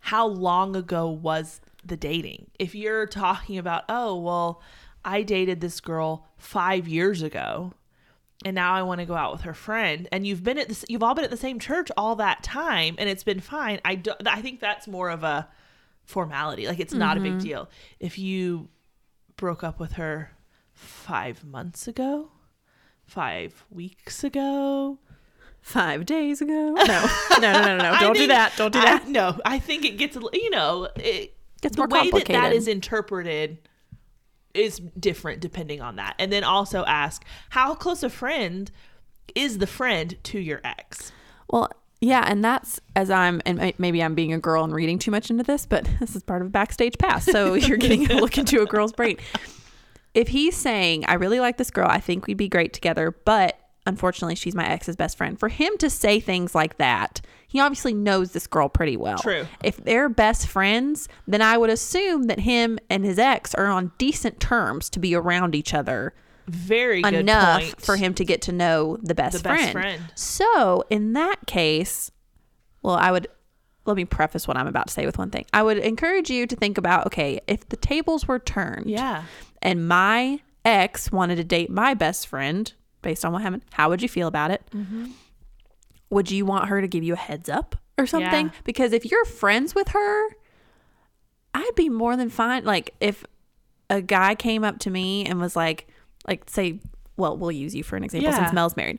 How 0.00 0.26
long 0.26 0.74
ago 0.74 1.08
was 1.08 1.60
the 1.88 1.96
dating? 1.96 2.50
If 2.58 2.74
you're 2.74 3.06
talking 3.06 3.58
about, 3.58 3.84
oh, 3.88 4.16
well, 4.16 4.62
I 5.04 5.22
dated 5.22 5.60
this 5.60 5.80
girl 5.80 6.26
5 6.38 6.88
years 6.88 7.22
ago 7.22 7.72
and 8.44 8.54
now 8.54 8.74
I 8.74 8.82
want 8.82 9.00
to 9.00 9.06
go 9.06 9.14
out 9.14 9.32
with 9.32 9.42
her 9.42 9.54
friend 9.54 10.08
and 10.12 10.26
you've 10.26 10.42
been 10.42 10.58
at 10.58 10.68
this 10.68 10.84
you've 10.88 11.02
all 11.02 11.14
been 11.14 11.24
at 11.24 11.30
the 11.30 11.36
same 11.36 11.58
church 11.58 11.90
all 11.96 12.16
that 12.16 12.42
time 12.42 12.96
and 12.98 13.08
it's 13.08 13.24
been 13.24 13.40
fine. 13.40 13.80
I 13.84 13.94
don't. 13.94 14.26
I 14.26 14.42
think 14.42 14.60
that's 14.60 14.86
more 14.86 15.08
of 15.08 15.22
a 15.22 15.48
formality. 16.04 16.66
Like 16.66 16.80
it's 16.80 16.92
not 16.92 17.16
a 17.16 17.20
big 17.20 17.32
mm-hmm. 17.32 17.46
deal. 17.46 17.70
If 17.98 18.18
you 18.18 18.68
broke 19.36 19.64
up 19.64 19.78
with 19.78 19.92
her 19.92 20.32
5 20.74 21.44
months 21.44 21.88
ago, 21.88 22.30
5 23.04 23.66
weeks 23.70 24.24
ago, 24.24 24.98
Five 25.66 26.06
days 26.06 26.40
ago. 26.40 26.76
No, 26.86 27.08
no, 27.40 27.52
no, 27.52 27.76
no, 27.76 27.78
no. 27.78 27.96
Don't 27.98 28.16
do 28.16 28.28
that. 28.28 28.52
Don't 28.56 28.72
do 28.72 28.78
I- 28.78 28.84
that. 28.84 29.08
no, 29.08 29.36
I 29.44 29.58
think 29.58 29.84
it 29.84 29.98
gets 29.98 30.16
you 30.32 30.48
know, 30.50 30.88
it 30.94 31.35
Gets 31.60 31.76
the 31.76 31.82
way 31.82 32.10
that 32.10 32.26
that 32.26 32.26
complicated. 32.26 32.68
interpreted 32.68 33.58
is 34.54 34.80
different 34.98 35.40
depending 35.40 35.80
on 35.80 35.96
that. 35.96 36.14
And 36.18 36.32
then 36.32 36.44
also 36.44 36.84
ask 36.84 37.24
how 37.50 37.74
close 37.74 38.02
a 38.02 38.10
friend 38.10 38.70
is 39.34 39.58
the 39.58 39.66
friend 39.66 40.16
to 40.24 40.38
your 40.38 40.60
ex? 40.64 41.12
Well, 41.48 41.70
yeah, 42.00 42.24
and 42.26 42.44
that's 42.44 42.80
as 42.94 43.10
I'm, 43.10 43.40
and 43.46 43.72
maybe 43.78 44.02
I'm 44.02 44.14
being 44.14 44.32
a 44.32 44.38
girl 44.38 44.64
and 44.64 44.74
reading 44.74 44.98
too 44.98 45.10
much 45.10 45.30
into 45.30 45.42
this, 45.42 45.66
but 45.66 45.88
this 46.00 46.16
is 46.16 46.22
part 46.22 46.42
of 46.42 46.48
a 46.48 46.50
backstage 46.50 46.98
pass. 46.98 47.24
So 47.24 47.54
you're 47.54 47.78
getting 47.78 48.10
a 48.10 48.16
look 48.16 48.38
into 48.38 48.60
a 48.62 48.66
girl's 48.66 48.92
brain. 48.92 49.18
If 50.14 50.28
he's 50.28 50.56
saying, 50.56 51.04
I 51.06 51.14
really 51.14 51.40
like 51.40 51.58
this 51.58 51.70
girl, 51.70 51.88
I 51.88 52.00
think 52.00 52.26
we'd 52.26 52.38
be 52.38 52.48
great 52.48 52.72
together, 52.72 53.14
but 53.24 53.58
unfortunately, 53.86 54.34
she's 54.34 54.54
my 54.54 54.66
ex's 54.68 54.96
best 54.96 55.16
friend, 55.16 55.38
for 55.38 55.48
him 55.48 55.76
to 55.78 55.88
say 55.88 56.20
things 56.20 56.54
like 56.54 56.76
that, 56.78 57.20
he 57.48 57.60
obviously 57.60 57.94
knows 57.94 58.32
this 58.32 58.46
girl 58.46 58.68
pretty 58.68 58.96
well. 58.96 59.18
True. 59.18 59.46
If 59.62 59.76
they're 59.78 60.08
best 60.08 60.46
friends, 60.48 61.08
then 61.26 61.40
I 61.42 61.56
would 61.56 61.70
assume 61.70 62.24
that 62.24 62.40
him 62.40 62.78
and 62.90 63.04
his 63.04 63.18
ex 63.18 63.54
are 63.54 63.66
on 63.66 63.92
decent 63.98 64.40
terms 64.40 64.90
to 64.90 64.98
be 64.98 65.14
around 65.14 65.54
each 65.54 65.72
other 65.72 66.12
Very 66.48 67.02
good 67.02 67.14
enough 67.14 67.62
point. 67.62 67.80
for 67.80 67.96
him 67.96 68.14
to 68.14 68.24
get 68.24 68.42
to 68.42 68.52
know 68.52 68.98
the 69.02 69.14
best, 69.14 69.38
The 69.38 69.42
best 69.48 69.70
friend. 69.70 69.72
friend. 69.72 70.02
So 70.16 70.84
in 70.90 71.12
that 71.14 71.46
case, 71.46 72.10
well, 72.82 72.96
I 72.96 73.10
would 73.10 73.28
let 73.84 73.96
me 73.96 74.04
preface 74.04 74.48
what 74.48 74.56
I'm 74.56 74.66
about 74.66 74.88
to 74.88 74.92
say 74.92 75.06
with 75.06 75.16
one 75.16 75.30
thing. 75.30 75.46
I 75.52 75.62
would 75.62 75.78
encourage 75.78 76.28
you 76.28 76.46
to 76.48 76.56
think 76.56 76.76
about 76.76 77.06
okay, 77.06 77.40
if 77.46 77.68
the 77.68 77.76
tables 77.76 78.26
were 78.26 78.40
turned, 78.40 78.90
Yeah. 78.90 79.22
and 79.62 79.86
my 79.86 80.40
ex 80.64 81.12
wanted 81.12 81.36
to 81.36 81.44
date 81.44 81.70
my 81.70 81.94
best 81.94 82.26
friend 82.26 82.72
based 83.06 83.24
on 83.24 83.32
what 83.32 83.42
happened, 83.42 83.62
how 83.72 83.88
would 83.88 84.02
you 84.02 84.08
feel 84.08 84.26
about 84.28 84.50
it? 84.50 84.62
Would 86.10 86.30
you 86.30 86.44
want 86.44 86.68
her 86.68 86.80
to 86.80 86.86
give 86.88 87.02
you 87.02 87.14
a 87.14 87.16
heads 87.16 87.48
up 87.48 87.76
or 87.98 88.06
something? 88.06 88.46
Yeah. 88.46 88.52
Because 88.64 88.92
if 88.92 89.04
you're 89.04 89.24
friends 89.24 89.74
with 89.74 89.88
her, 89.88 90.28
I'd 91.54 91.74
be 91.74 91.88
more 91.88 92.16
than 92.16 92.30
fine. 92.30 92.64
Like 92.64 92.94
if 93.00 93.24
a 93.90 94.00
guy 94.02 94.34
came 94.34 94.62
up 94.64 94.78
to 94.80 94.90
me 94.90 95.24
and 95.26 95.40
was 95.40 95.56
like, 95.56 95.88
like 96.28 96.48
say, 96.50 96.80
well, 97.16 97.36
we'll 97.36 97.52
use 97.52 97.74
you 97.74 97.82
for 97.82 97.96
an 97.96 98.04
example 98.04 98.30
Yeah. 98.30 98.36
since 98.38 98.52
Mel's 98.52 98.76
married. 98.76 98.98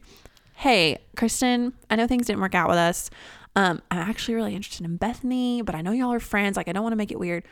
hey, 0.56 0.98
Kristen, 1.16 1.74
I 1.90 1.96
know 1.96 2.08
things 2.08 2.26
didn't 2.26 2.42
work 2.42 2.56
out 2.56 2.68
with 2.68 2.78
us. 2.80 3.10
Um, 3.56 3.82
I'm 3.92 4.00
actually 4.00 4.34
really 4.36 4.56
interested 4.56 4.86
in 4.86 4.98
Bethany, 4.98 5.62
but 5.62 5.76
I 5.76 5.82
know 5.82 5.92
y'all 5.92 6.14
are 6.14 6.20
friends. 6.20 6.58
Like, 6.58 6.68
I 6.68 6.72
don't 6.72 6.82
want 6.84 6.94
to 6.94 6.98
make 6.98 7.12
it 7.12 7.20
weird. 7.20 7.44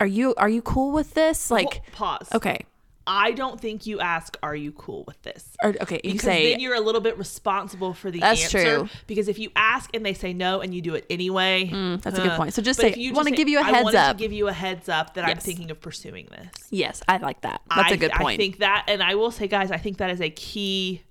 Are 0.00 0.06
you 0.06 0.32
are 0.36 0.48
you 0.48 0.62
cool 0.62 0.92
with 0.92 1.14
this? 1.14 1.50
Like, 1.50 1.82
pause. 1.92 2.28
okay, 2.32 2.64
I 3.08 3.32
don't 3.32 3.58
think 3.60 3.86
you 3.86 3.98
ask, 4.00 4.36
"Are 4.42 4.54
you 4.54 4.70
cool 4.72 5.02
with 5.06 5.20
this?" 5.22 5.56
or 5.64 5.70
okay, 5.80 6.00
you 6.04 6.12
Because 6.12 6.26
say 6.26 6.50
then 6.52 6.60
you're 6.60 6.74
a 6.74 6.80
little 6.80 7.00
bit 7.00 7.16
responsible 7.18 7.94
for 7.94 8.10
the 8.10 8.20
That's 8.20 8.42
answer. 8.44 8.62
true. 8.62 8.88
Because 9.06 9.28
if 9.28 9.38
you 9.38 9.50
ask 9.56 9.88
and 9.94 10.04
they 10.06 10.12
say 10.14 10.32
no 10.34 10.60
and 10.60 10.74
you 10.74 10.82
do 10.82 10.94
it 10.94 11.06
anyway, 11.08 11.70
Mm, 11.72 12.02
that's 12.02 12.18
a 12.18 12.22
good 12.22 12.32
point. 12.36 12.52
So 12.54 12.60
just 12.62 12.78
but 12.78 12.82
say, 12.82 12.90
if 12.90 12.96
you 12.98 13.14
"Wanna 13.14 13.30
give 13.32 13.48
you 13.48 13.58
a 13.58 13.62
I 13.62 13.70
heads 13.72 13.94
up." 13.94 14.16
To 14.16 14.22
give 14.22 14.32
you 14.32 14.46
a 14.48 14.52
heads 14.52 14.88
up 14.88 15.14
that 15.14 15.24
I'm 15.24 15.38
thinking 15.38 15.70
of 15.70 15.80
pursuing 15.80 16.26
this. 16.30 16.68
yes, 16.70 17.02
I 17.08 17.16
like 17.16 17.40
that. 17.40 17.62
That's 17.74 17.90
a 17.90 17.94
a 17.94 17.96
good 17.96 18.12
point. 18.12 18.34
I 18.34 18.36
think 18.36 18.58
that, 18.58 18.84
and 18.88 19.02
I 19.02 19.14
will 19.14 19.30
say, 19.30 19.48
guys, 19.48 19.70
I 19.70 19.78
think 19.78 19.96
that 19.96 20.10
is 20.10 20.20
a 20.20 20.30
key 20.30 21.02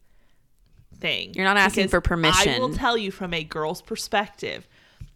thing. 1.00 1.34
You're 1.34 1.46
not 1.46 1.58
asking 1.58 1.88
for 1.90 2.02
permission. 2.02 2.54
I 2.54 2.60
will 2.60 2.74
tell 2.74 2.98
you 2.98 3.12
from 3.12 3.34
a 3.34 3.44
girl's 3.44 3.82
perspective. 3.82 4.68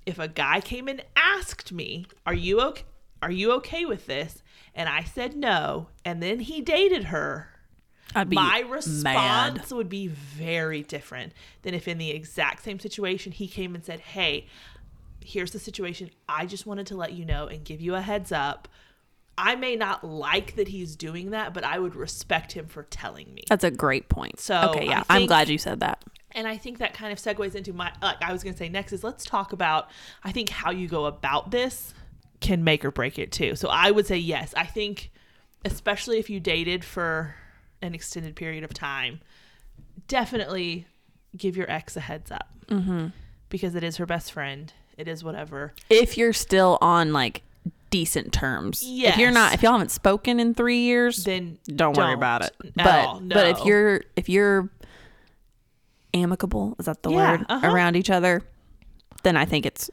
If 0.05 0.17
a 0.19 0.27
guy 0.27 0.61
came 0.61 0.87
and 0.87 1.03
asked 1.15 1.71
me, 1.71 2.05
"Are 2.25 2.33
you 2.33 2.59
okay? 2.61 2.83
Are 3.21 3.31
you 3.31 3.51
okay 3.53 3.85
with 3.85 4.05
this?" 4.07 4.41
and 4.73 4.87
I 4.87 5.03
said 5.03 5.35
no, 5.35 5.87
and 6.05 6.21
then 6.23 6.39
he 6.39 6.61
dated 6.61 7.05
her, 7.05 7.49
I'd 8.15 8.29
be 8.29 8.35
my 8.35 8.61
mad. 8.61 8.69
response 8.69 9.71
would 9.71 9.89
be 9.89 10.07
very 10.07 10.83
different 10.83 11.33
than 11.61 11.73
if 11.73 11.87
in 11.87 11.97
the 11.97 12.11
exact 12.11 12.63
same 12.63 12.79
situation 12.79 13.31
he 13.31 13.47
came 13.47 13.75
and 13.75 13.83
said, 13.83 13.99
"Hey, 13.99 14.47
here's 15.23 15.51
the 15.51 15.59
situation. 15.59 16.09
I 16.27 16.45
just 16.45 16.65
wanted 16.65 16.87
to 16.87 16.95
let 16.95 17.13
you 17.13 17.25
know 17.25 17.47
and 17.47 17.63
give 17.63 17.81
you 17.81 17.95
a 17.95 18.01
heads 18.01 18.31
up." 18.31 18.67
I 19.37 19.55
may 19.55 19.75
not 19.75 20.03
like 20.03 20.55
that 20.55 20.67
he's 20.67 20.95
doing 20.95 21.31
that, 21.31 21.53
but 21.53 21.63
I 21.63 21.79
would 21.79 21.95
respect 21.95 22.51
him 22.51 22.67
for 22.67 22.83
telling 22.83 23.33
me. 23.33 23.43
That's 23.47 23.63
a 23.63 23.71
great 23.71 24.09
point. 24.09 24.39
So, 24.39 24.71
okay, 24.71 24.85
yeah, 24.85 25.03
I 25.09 25.17
I'm 25.17 25.25
glad 25.25 25.49
you 25.49 25.57
said 25.57 25.79
that. 25.79 26.03
And 26.33 26.47
I 26.47 26.57
think 26.57 26.77
that 26.77 26.93
kind 26.93 27.11
of 27.11 27.17
segues 27.17 27.55
into 27.55 27.73
my 27.73 27.91
like 28.01 28.21
I 28.21 28.33
was 28.33 28.43
going 28.43 28.53
to 28.53 28.59
say 28.59 28.69
next 28.69 28.93
is 28.93 29.03
let's 29.03 29.25
talk 29.25 29.53
about 29.53 29.89
I 30.23 30.31
think 30.31 30.49
how 30.49 30.71
you 30.71 30.87
go 30.87 31.05
about 31.05 31.51
this 31.51 31.93
can 32.41 32.63
make 32.63 32.83
or 32.83 32.91
break 32.91 33.17
it 33.17 33.31
too. 33.31 33.55
So 33.55 33.69
I 33.69 33.91
would 33.91 34.05
say 34.05 34.17
yes. 34.17 34.53
I 34.57 34.65
think 34.65 35.11
especially 35.63 36.19
if 36.19 36.29
you 36.29 36.39
dated 36.39 36.83
for 36.83 37.35
an 37.81 37.93
extended 37.95 38.35
period 38.35 38.63
of 38.63 38.73
time, 38.73 39.21
definitely 40.07 40.87
give 41.37 41.55
your 41.55 41.69
ex 41.69 41.95
a 41.95 42.01
heads 42.01 42.31
up. 42.31 42.49
Mm-hmm. 42.67 43.07
Because 43.49 43.75
it 43.75 43.83
is 43.83 43.97
her 43.97 44.05
best 44.05 44.31
friend. 44.31 44.71
It 44.97 45.07
is 45.07 45.23
whatever. 45.23 45.73
If 45.89 46.17
you're 46.17 46.33
still 46.33 46.77
on 46.81 47.13
like 47.13 47.43
decent 47.89 48.31
terms, 48.33 48.81
if 48.85 49.17
you're 49.17 49.31
not, 49.31 49.53
if 49.53 49.61
y'all 49.61 49.73
haven't 49.73 49.91
spoken 49.91 50.39
in 50.39 50.53
three 50.53 50.79
years, 50.79 51.23
Then 51.23 51.57
don't, 51.65 51.95
worry 51.97 52.13
about 52.13 52.43
it. 52.43 52.55
But 52.75 52.87
all. 52.87 53.19
but 53.19 53.47
if 53.47 53.65
you're 53.65 54.03
if 54.15 54.29
you're 54.29 54.69
amicable, 56.13 56.75
is 56.79 56.85
that 56.85 57.03
the 57.03 57.11
Yeah, 57.11 57.31
word 57.31 57.45
uh-huh. 57.49 57.67
around 57.67 57.95
each 57.95 58.09
other, 58.09 58.41
then 59.23 59.37
I 59.37 59.45
think 59.45 59.65
it's 59.65 59.89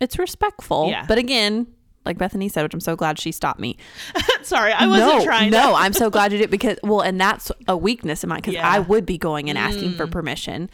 it's 0.00 0.18
respectful. 0.18 0.88
Yeah. 0.90 1.04
But 1.08 1.18
again, 1.18 1.66
like 2.04 2.16
Bethany 2.18 2.48
said, 2.48 2.62
which 2.62 2.74
I'm 2.74 2.80
so 2.80 2.96
glad 2.96 3.18
she 3.18 3.32
stopped 3.32 3.60
me. 3.60 3.76
sorry, 4.42 4.72
I 4.72 4.86
wasn't 4.86 5.18
no, 5.18 5.24
trying 5.24 5.50
no, 5.50 5.74
I'm 5.74 5.92
so 5.92 6.08
glad 6.10 6.32
you 6.32 6.38
did 6.38 6.50
because 6.50 6.78
well, 6.82 7.00
and 7.00 7.20
that's 7.20 7.50
a 7.66 7.76
weakness 7.76 8.22
of 8.22 8.28
mine 8.30 8.38
because 8.38 8.54
Yeah. 8.54 8.68
I 8.68 8.78
would 8.78 9.04
be 9.04 9.18
going 9.18 9.48
and 9.50 9.58
asking 9.58 9.92
Mm. 9.92 9.96
for 9.96 10.06
permission, 10.06 10.70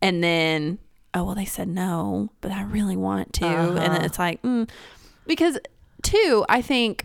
and 0.00 0.22
then 0.24 0.78
oh 1.14 1.24
well, 1.24 1.34
they 1.34 1.44
said 1.44 1.68
no, 1.68 2.30
but 2.40 2.52
I 2.52 2.62
really 2.62 2.96
want 2.96 3.32
to, 3.34 3.46
and 3.46 3.76
then 3.76 3.90
Uh-huh. 3.90 4.04
it's 4.04 4.18
like 4.18 4.40
mm. 4.42 4.68
because 5.26 5.58
two, 6.02 6.44
I 6.48 6.62
think 6.62 7.04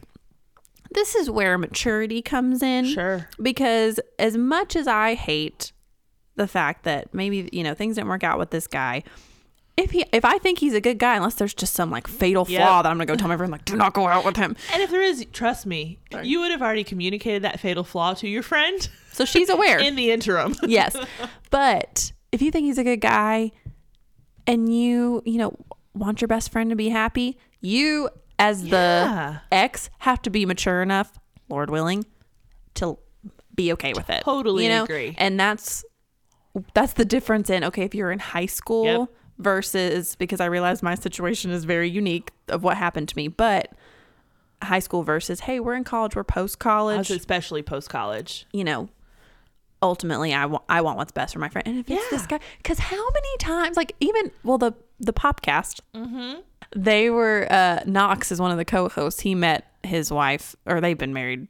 this 0.92 1.16
is 1.16 1.30
where 1.30 1.58
maturity 1.58 2.22
comes 2.22 2.62
in 2.62 2.86
Sure. 2.86 3.28
because 3.42 4.00
as 4.20 4.38
much 4.38 4.76
as 4.76 4.88
I 4.88 5.16
hate 5.16 5.72
the 6.36 6.48
fact 6.48 6.84
that 6.84 7.14
maybe 7.14 7.50
you 7.52 7.64
know 7.64 7.74
things 7.74 7.96
didn't 7.96 8.10
work 8.10 8.24
out 8.24 8.40
with 8.40 8.52
this 8.52 8.68
guy. 8.68 9.04
If 9.76 9.90
he, 9.92 10.06
if 10.14 10.24
I 10.24 10.38
think 10.38 10.60
he's 10.60 10.76
a 10.76 10.82
good 10.82 11.00
guy, 11.00 11.16
unless 11.16 11.36
there's 11.36 11.54
just 11.54 11.74
some 11.74 11.90
like 11.90 12.06
fatal 12.08 12.46
Yep. 12.48 12.62
flaw 12.62 12.82
that 12.84 12.90
I'm 12.90 12.98
gonna 12.98 13.08
go 13.08 13.16
tell 13.16 13.28
my 13.28 13.38
friend 13.38 13.52
like, 13.52 13.66
do 13.66 13.76
not 13.76 13.94
go 13.94 14.08
out 14.08 14.24
with 14.24 14.36
him. 14.38 14.56
And 14.72 14.84
if 14.84 14.92
there 14.92 15.02
is, 15.02 15.26
trust 15.34 15.66
me, 15.66 15.98
you 16.22 16.40
would 16.42 16.52
have 16.52 16.62
already 16.62 16.84
communicated 16.84 17.44
that 17.44 17.60
fatal 17.60 17.84
flaw 17.84 18.14
to 18.16 18.28
your 18.28 18.44
friend 18.44 18.88
So 19.14 19.26
she's 19.26 19.50
aware. 19.58 19.80
in 19.80 19.96
the 19.96 20.12
interim. 20.12 20.56
yes. 20.64 20.96
But 21.50 22.12
if 22.32 22.42
you 22.44 22.52
think 22.52 22.66
he's 22.66 22.78
a 22.78 22.84
good 22.84 23.02
guy 23.02 23.52
and 24.46 24.74
you, 24.74 25.24
you 25.26 25.38
know, 25.40 25.58
want 25.96 26.22
your 26.22 26.28
best 26.28 26.52
friend 26.52 26.70
to 26.70 26.76
be 26.76 26.90
happy, 26.90 27.38
you 27.62 28.10
as 28.38 28.64
Yeah. 28.64 29.40
the 29.50 29.56
ex 29.56 29.90
have 30.00 30.22
to 30.24 30.30
be 30.30 30.46
mature 30.46 30.84
enough, 30.84 31.18
Lord 31.50 31.70
willing, 31.72 32.06
to 32.76 32.98
be 33.56 33.74
okay 33.74 33.94
with 33.94 34.10
it. 34.12 34.24
Totally 34.24 34.66
you 34.66 34.70
know? 34.70 34.84
agree. 34.84 35.16
And 35.18 35.40
that's 35.40 35.84
that's 36.76 36.94
the 36.94 37.06
difference 37.06 37.50
in 37.50 37.64
okay, 37.64 37.82
if 37.84 37.96
you're 37.96 38.12
in 38.12 38.20
high 38.20 38.46
school 38.46 38.86
Yep. 38.86 39.10
Versus 39.40 40.16
because 40.16 40.40
I 40.40 40.46
realize 40.46 40.82
my 40.84 40.96
situation 40.96 41.52
is 41.52 41.66
very 41.66 41.90
unique 41.90 42.32
of 42.48 42.64
what 42.64 42.78
happened 42.78 43.10
to 43.10 43.18
me, 43.18 43.28
but 43.28 43.72
high 44.62 44.80
school 44.80 45.04
versus 45.04 45.42
hey, 45.42 45.60
we're 45.60 45.76
in 45.76 45.84
college, 45.84 46.16
we're 46.16 46.24
post 46.24 46.60
college 46.60 47.10
especially 47.12 47.62
post 47.64 47.90
college. 47.90 48.46
you 48.54 48.64
know, 48.64 48.90
ultimately 49.82 50.34
I 50.34 50.46
want 50.46 50.64
I 50.70 50.82
want 50.82 50.98
what's 50.98 51.12
best 51.12 51.34
for 51.34 51.40
my 51.40 51.50
friend. 51.50 51.68
And 51.68 51.80
if 51.80 51.90
it's 51.90 52.10
this 52.10 52.26
guy, 52.28 52.40
because 52.58 52.80
how 52.80 52.96
many 53.10 53.38
times, 53.40 53.76
like 53.78 53.94
even 54.00 54.32
well 54.44 54.58
the 54.58 54.74
the 55.00 55.14
popcast, 55.14 55.80
Mm-hmm. 55.96 56.40
they 56.76 57.10
were 57.10 57.48
uh 57.50 57.80
Knox 57.86 58.32
is 58.32 58.40
one 58.40 58.52
of 58.52 58.58
the 58.58 58.66
co-hosts. 58.66 59.22
He 59.22 59.36
met 59.36 59.68
his 59.84 60.12
wife, 60.12 60.56
or 60.66 60.80
they've 60.80 60.98
been 60.98 61.14
married. 61.14 61.48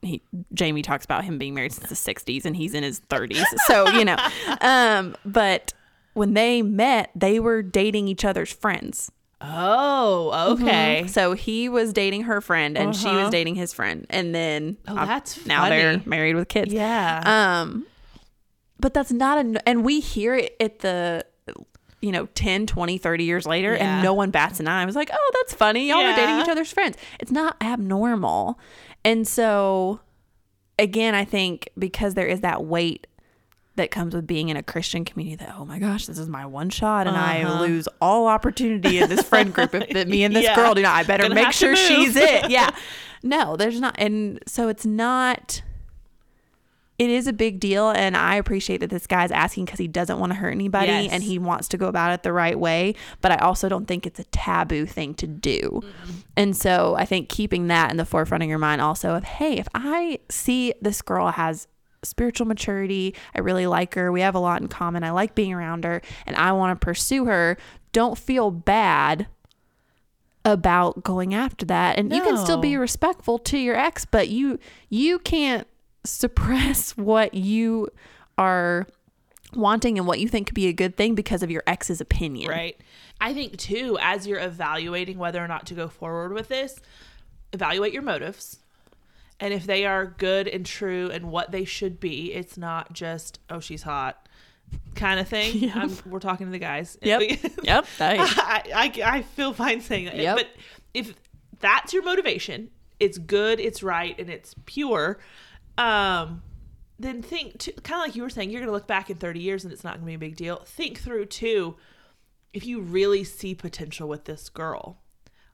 He 0.00 0.22
Jamie 0.54 0.82
talks 0.82 1.04
about 1.04 1.24
him 1.24 1.36
being 1.38 1.54
married 1.54 1.72
since 1.72 1.88
the 1.88 1.94
'60s, 2.14 2.44
and 2.46 2.56
he's 2.56 2.74
in 2.74 2.82
his 2.82 3.00
30s. 3.00 3.44
So 3.66 3.88
you 3.90 4.04
know, 4.06 4.16
um, 4.62 5.14
but 5.26 5.72
when 6.14 6.34
they 6.34 6.62
met, 6.62 7.10
they 7.14 7.38
were 7.38 7.62
dating 7.62 8.08
each 8.08 8.24
other's 8.24 8.52
friends. 8.52 9.12
Oh, 9.40 10.54
okay. 10.54 11.04
So 11.06 11.34
he 11.34 11.68
was 11.68 11.92
dating 11.92 12.22
her 12.22 12.40
friend, 12.40 12.78
and 12.78 12.96
she 12.96 13.06
was 13.08 13.14
Uh-huh. 13.14 13.30
dating 13.30 13.56
his 13.56 13.72
friend, 13.74 14.06
and 14.08 14.34
then 14.34 14.78
Oh, 14.88 14.96
uh, 14.96 15.04
that's 15.04 15.44
now 15.44 15.68
they're 15.68 16.00
married 16.06 16.34
with 16.36 16.48
kids. 16.48 16.72
Yeah. 16.72 17.60
Um, 17.62 17.86
but 18.80 18.94
that's 18.94 19.12
not 19.12 19.44
a, 19.44 19.68
and 19.68 19.84
we 19.84 20.00
hear 20.00 20.34
it 20.34 20.56
at 20.60 20.78
the, 20.78 21.26
you 22.00 22.10
know, 22.12 22.26
10, 22.34 22.66
20, 22.66 22.96
30 22.98 23.24
years 23.24 23.46
later, 23.46 23.74
Yeah. 23.74 23.96
and 23.96 24.02
no 24.02 24.14
one 24.14 24.30
bats 24.30 24.60
an 24.60 24.68
eye. 24.68 24.82
I 24.82 24.86
was 24.86 24.96
like, 24.96 25.10
oh, 25.12 25.30
that's 25.34 25.52
funny. 25.54 25.88
Y'all 25.88 26.00
are 26.00 26.16
dating 26.16 26.40
each 26.40 26.48
other's 26.48 26.72
friends. 26.72 26.96
It's 27.20 27.30
not 27.32 27.56
abnormal. 27.62 28.58
And 29.04 29.28
so, 29.28 30.00
again, 30.78 31.14
I 31.14 31.24
think 31.26 31.68
because 31.78 32.14
there 32.14 32.26
is 32.26 32.40
that 32.40 32.64
weight 32.64 33.06
that 33.76 33.90
comes 33.90 34.14
with 34.14 34.26
being 34.26 34.48
in 34.50 34.56
a 34.56 34.62
Christian 34.62 35.04
community 35.04 35.36
that, 35.44 35.54
oh 35.58 35.64
my 35.64 35.78
gosh, 35.78 36.06
this 36.06 36.18
is 36.18 36.28
my 36.28 36.46
one 36.46 36.70
shot 36.70 37.06
and 37.08 37.16
I 37.16 37.42
Uh-huh. 37.42 37.60
lose 37.62 37.88
all 38.00 38.26
opportunity 38.28 38.98
in 38.98 39.08
this 39.08 39.22
friend 39.22 39.52
group 39.52 39.74
if 39.74 39.88
that 39.90 40.06
me 40.14 40.22
and 40.24 40.34
this 40.34 40.44
Yeah. 40.44 40.54
girl 40.54 40.74
do 40.74 40.82
not. 40.82 40.94
I 40.94 41.02
better 41.02 41.24
Gonna 41.24 41.34
make 41.34 41.52
sure 41.52 41.74
she's 41.76 42.16
it. 42.16 42.50
Yeah. 42.50 42.70
No, 43.26 43.56
there's 43.56 43.80
not. 43.80 43.94
And 43.98 44.38
so 44.46 44.68
it's 44.68 44.84
not 44.84 45.62
it 46.98 47.10
is 47.10 47.26
a 47.26 47.32
big 47.32 47.58
deal 47.58 47.90
and 47.90 48.16
i 48.16 48.36
appreciate 48.36 48.78
that 48.78 48.88
this 48.90 49.06
guy's 49.08 49.32
asking 49.32 49.64
because 49.64 49.80
he 49.80 49.88
doesn't 49.88 50.20
want 50.20 50.30
to 50.30 50.36
hurt 50.38 50.52
anybody 50.52 50.86
Yes. 50.92 51.08
and 51.10 51.24
he 51.24 51.40
wants 51.40 51.66
to 51.68 51.76
go 51.76 51.88
about 51.88 52.12
it 52.12 52.22
the 52.22 52.32
right 52.32 52.56
way 52.58 52.94
but 53.20 53.32
i 53.32 53.36
also 53.38 53.68
don't 53.68 53.86
think 53.88 54.06
it's 54.06 54.20
a 54.20 54.24
taboo 54.24 54.86
thing 54.86 55.12
to 55.14 55.26
do 55.26 55.80
and 56.36 56.56
so 56.56 56.94
i 56.96 57.04
think 57.04 57.28
keeping 57.28 57.66
that 57.66 57.90
in 57.90 57.96
the 57.96 58.04
forefront 58.04 58.44
of 58.44 58.48
your 58.48 58.58
mind 58.58 58.80
also 58.80 59.16
of 59.16 59.24
hey 59.24 59.54
if 59.58 59.66
i 59.74 60.20
see 60.30 60.72
this 60.82 61.02
girl 61.02 61.32
has 61.32 61.66
spiritual 62.04 62.46
maturity. 62.46 63.14
I 63.34 63.40
really 63.40 63.66
like 63.66 63.94
her. 63.94 64.12
We 64.12 64.20
have 64.20 64.34
a 64.34 64.40
lot 64.40 64.60
in 64.60 64.68
common. 64.68 65.04
I 65.04 65.10
like 65.10 65.34
being 65.34 65.52
around 65.52 65.84
her 65.84 66.02
and 66.26 66.36
i 66.36 66.52
want 66.52 66.78
to 66.78 66.84
pursue 66.84 67.24
her. 67.26 67.56
Don't 67.92 68.18
feel 68.18 68.50
bad 68.50 69.26
about 70.44 71.02
going 71.02 71.34
after 71.34 71.64
that. 71.66 71.98
And 71.98 72.12
you 72.12 72.22
can 72.22 72.36
still 72.36 72.58
be 72.58 72.76
respectful 72.76 73.38
to 73.40 73.58
your 73.58 73.76
ex 73.76 74.04
but 74.04 74.28
you 74.28 74.58
you 74.90 75.18
can't 75.18 75.66
suppress 76.04 76.90
what 76.96 77.34
you 77.34 77.88
are 78.36 78.86
wanting 79.54 79.98
and 79.98 80.06
what 80.06 80.18
you 80.18 80.28
think 80.28 80.48
could 80.48 80.54
be 80.54 80.66
a 80.66 80.72
good 80.72 80.96
thing 80.96 81.14
because 81.14 81.42
of 81.42 81.50
your 81.50 81.62
ex's 81.66 82.00
opinion. 82.00 82.50
Right. 82.50 82.76
I 83.20 83.32
think 83.32 83.56
too, 83.56 83.96
as 84.00 84.26
you're 84.26 84.40
evaluating 84.40 85.18
whether 85.18 85.42
or 85.42 85.48
not 85.48 85.66
to 85.66 85.74
go 85.74 85.88
forward 85.88 86.32
with 86.32 86.48
this, 86.48 86.80
evaluate 87.52 87.92
your 87.92 88.02
motives. 88.02 88.58
And 89.40 89.52
if 89.52 89.66
they 89.66 89.84
are 89.84 90.06
good 90.06 90.46
and 90.48 90.64
true 90.64 91.10
and 91.10 91.30
what 91.30 91.50
they 91.50 91.64
should 91.64 91.98
be, 92.00 92.32
it's 92.32 92.56
not 92.56 92.92
just, 92.92 93.40
oh, 93.50 93.60
she's 93.60 93.82
hot 93.82 94.28
kind 94.94 95.20
of 95.20 95.28
thing. 95.28 95.70
I'm, 95.74 95.96
we're 96.06 96.20
talking 96.20 96.46
to 96.46 96.52
the 96.52 96.58
guys. 96.58 96.96
yep 97.02 97.20
yep. 97.62 97.86
I, 98.00 98.62
I, 98.74 99.02
I 99.04 99.22
feel 99.22 99.52
fine 99.52 99.80
saying 99.80 100.06
that. 100.06 100.16
Yep. 100.16 100.36
But 100.36 100.48
if 100.92 101.14
that's 101.60 101.92
your 101.92 102.02
motivation, 102.02 102.70
it's 103.00 103.18
good, 103.18 103.60
it's 103.60 103.82
right, 103.82 104.18
and 104.18 104.30
it's 104.30 104.54
pure, 104.66 105.18
um, 105.76 106.42
then 106.98 107.22
think, 107.22 107.58
kind 107.82 108.00
of 108.00 108.06
like 108.06 108.14
you 108.14 108.22
were 108.22 108.30
saying, 108.30 108.50
you're 108.50 108.60
going 108.60 108.68
to 108.68 108.72
look 108.72 108.86
back 108.86 109.10
in 109.10 109.16
30 109.16 109.40
years 109.40 109.64
and 109.64 109.72
it's 109.72 109.82
not 109.82 109.94
going 109.94 110.02
to 110.02 110.06
be 110.06 110.14
a 110.14 110.18
big 110.18 110.36
deal. 110.36 110.62
Think 110.64 110.98
through, 111.00 111.26
too, 111.26 111.76
if 112.52 112.64
you 112.64 112.80
really 112.80 113.24
see 113.24 113.54
potential 113.54 114.08
with 114.08 114.24
this 114.24 114.48
girl, 114.48 114.98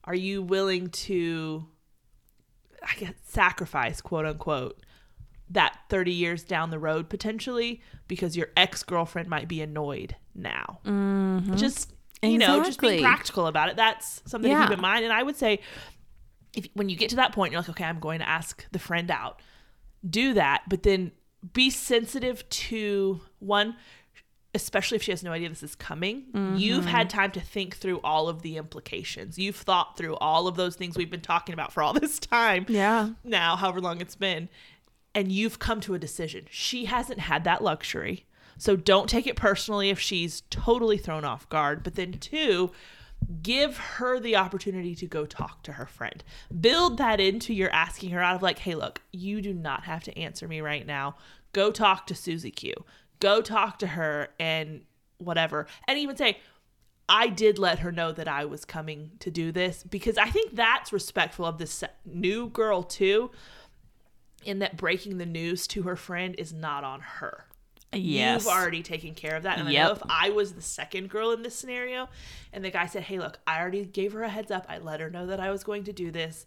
are 0.04 0.14
you 0.14 0.42
willing 0.42 0.88
to, 0.90 1.66
I 2.82 2.94
guess, 2.98 3.14
sacrifice, 3.24 4.00
quote 4.00 4.26
unquote, 4.26 4.80
that 5.50 5.78
30 5.88 6.12
years 6.12 6.44
down 6.44 6.70
the 6.70 6.78
road 6.78 7.08
potentially 7.08 7.82
because 8.08 8.36
your 8.36 8.48
ex-girlfriend 8.56 9.28
might 9.28 9.48
be 9.48 9.60
annoyed 9.60 10.16
now. 10.34 10.80
Mm-hmm. 10.84 11.56
Just 11.56 11.92
you 12.22 12.38
know, 12.38 12.62
just 12.62 12.80
being 12.80 13.00
practical 13.00 13.46
about 13.46 13.68
it. 13.68 13.76
That's 13.76 14.22
something 14.26 14.52
to 14.52 14.62
keep 14.62 14.70
in 14.72 14.80
mind. 14.80 15.04
And 15.04 15.12
I 15.12 15.22
would 15.22 15.36
say 15.36 15.60
if 16.54 16.68
when 16.74 16.88
you 16.88 16.96
get 16.96 17.10
to 17.10 17.16
that 17.16 17.32
point, 17.32 17.52
you're 17.52 17.60
like, 17.60 17.70
okay, 17.70 17.84
I'm 17.84 18.00
going 18.00 18.18
to 18.18 18.28
ask 18.28 18.66
the 18.72 18.78
friend 18.78 19.10
out. 19.10 19.40
Do 20.08 20.34
that, 20.34 20.62
but 20.68 20.82
then 20.82 21.12
be 21.52 21.70
sensitive 21.70 22.48
to 22.48 23.20
one, 23.38 23.76
especially 24.54 24.96
if 24.96 25.02
she 25.02 25.12
has 25.12 25.22
no 25.22 25.32
idea 25.32 25.48
this 25.48 25.62
is 25.62 25.74
coming. 25.74 26.24
You've 26.56 26.84
had 26.84 27.08
mm-hmm. 27.08 27.18
time 27.18 27.30
to 27.32 27.40
think 27.40 27.76
through 27.76 28.00
all 28.00 28.28
of 28.28 28.42
the 28.42 28.56
implications. 28.56 29.38
You've 29.38 29.56
thought 29.56 29.96
through 29.96 30.16
all 30.16 30.48
of 30.48 30.56
those 30.56 30.74
things 30.76 30.96
we've 30.96 31.10
been 31.10 31.20
talking 31.20 31.52
about 31.52 31.72
for 31.72 31.82
all 31.82 31.92
this 32.00 32.18
time 32.18 32.66
Yeah. 32.68 33.10
now, 33.22 33.56
however 33.56 33.80
long 33.80 34.00
it's 34.00 34.16
been, 34.16 34.48
and 35.14 35.30
you've 35.30 35.58
come 35.58 35.80
to 35.82 35.94
a 35.94 35.98
decision. 35.98 36.46
She 36.50 36.86
hasn't 36.86 37.20
had 37.20 37.44
that 37.44 37.62
luxury. 37.62 38.26
So 38.58 38.76
don't 38.76 39.08
take 39.08 39.26
it 39.26 39.36
personally 39.36 39.88
if 39.88 39.98
she's 39.98 40.42
totally 40.50 40.98
thrown 40.98 41.24
off 41.24 41.48
guard. 41.48 41.82
But 41.82 41.94
then, 41.94 42.12
two, 42.12 42.72
give 43.42 43.78
her 43.78 44.20
the 44.20 44.36
opportunity 44.36 44.94
to 44.96 45.06
go 45.06 45.24
talk 45.24 45.62
to 45.62 45.72
her 45.72 45.86
friend. 45.86 46.22
Build 46.60 46.98
that 46.98 47.20
into 47.20 47.54
your 47.54 47.70
asking 47.70 48.10
her 48.10 48.20
out 48.20 48.36
of 48.36 48.42
like, 48.42 48.58
hey, 48.58 48.74
look, 48.74 49.00
you 49.12 49.40
do 49.40 49.54
not 49.54 49.84
have 49.84 50.04
to 50.04 50.18
answer 50.18 50.46
me 50.46 50.60
right 50.60 50.86
now. 50.86 51.16
Go 51.52 51.70
talk 51.70 52.06
to 52.06 52.14
Susie 52.14 52.50
Q. 52.50 52.74
Go 53.20 53.40
talk 53.40 53.78
to 53.80 53.86
her 53.86 54.28
and 54.38 54.82
whatever. 55.18 55.66
And 55.86 55.98
even 55.98 56.16
say, 56.16 56.38
I 57.08 57.26
did 57.28 57.58
let 57.58 57.80
her 57.80 57.90
know 57.90 58.12
that 58.12 58.28
I 58.28 58.44
was 58.44 58.64
coming 58.64 59.12
to 59.20 59.30
do 59.30 59.52
this 59.52 59.82
because 59.82 60.16
I 60.16 60.30
think 60.30 60.54
that's 60.54 60.92
respectful 60.92 61.44
of 61.44 61.58
this 61.58 61.82
new 62.04 62.48
girl 62.48 62.82
too, 62.82 63.30
in 64.44 64.60
that 64.60 64.76
breaking 64.76 65.18
the 65.18 65.26
news 65.26 65.66
to 65.68 65.82
her 65.82 65.96
friend 65.96 66.34
is 66.38 66.52
not 66.52 66.84
on 66.84 67.00
her. 67.00 67.46
Yes. 67.92 68.44
You've 68.44 68.52
already 68.52 68.82
taken 68.82 69.14
care 69.14 69.34
of 69.34 69.42
that. 69.42 69.58
And 69.58 69.68
I 69.68 69.72
know 69.72 69.90
if 69.90 70.02
I 70.08 70.30
was 70.30 70.52
the 70.52 70.62
second 70.62 71.10
girl 71.10 71.32
in 71.32 71.42
this 71.42 71.56
scenario 71.56 72.08
and 72.52 72.64
the 72.64 72.70
guy 72.70 72.86
said, 72.86 73.02
Hey, 73.02 73.18
look, 73.18 73.38
I 73.46 73.60
already 73.60 73.84
gave 73.84 74.12
her 74.12 74.22
a 74.22 74.28
heads 74.28 74.52
up. 74.52 74.66
I 74.68 74.78
let 74.78 75.00
her 75.00 75.10
know 75.10 75.26
that 75.26 75.40
I 75.40 75.50
was 75.50 75.64
going 75.64 75.84
to 75.84 75.92
do 75.92 76.12
this. 76.12 76.46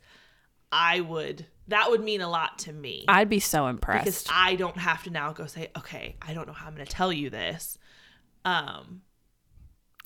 I 0.71 1.01
would, 1.01 1.45
that 1.67 1.89
would 1.89 2.03
mean 2.03 2.21
a 2.21 2.29
lot 2.29 2.59
to 2.59 2.73
me 2.73 3.05
I'd 3.07 3.29
be 3.29 3.39
so 3.39 3.67
impressed 3.67 4.05
because. 4.05 4.27
I 4.31 4.55
don't 4.55 4.77
have 4.77 5.03
to 5.03 5.09
now 5.09 5.31
go 5.33 5.45
say, 5.45 5.69
Okay, 5.77 6.15
I 6.21 6.33
don't 6.33 6.47
know 6.47 6.53
how 6.53 6.67
I'm 6.67 6.75
going 6.75 6.85
to 6.85 6.91
tell 6.91 7.13
you 7.13 7.29
this. 7.29 7.77
Um, 8.45 9.01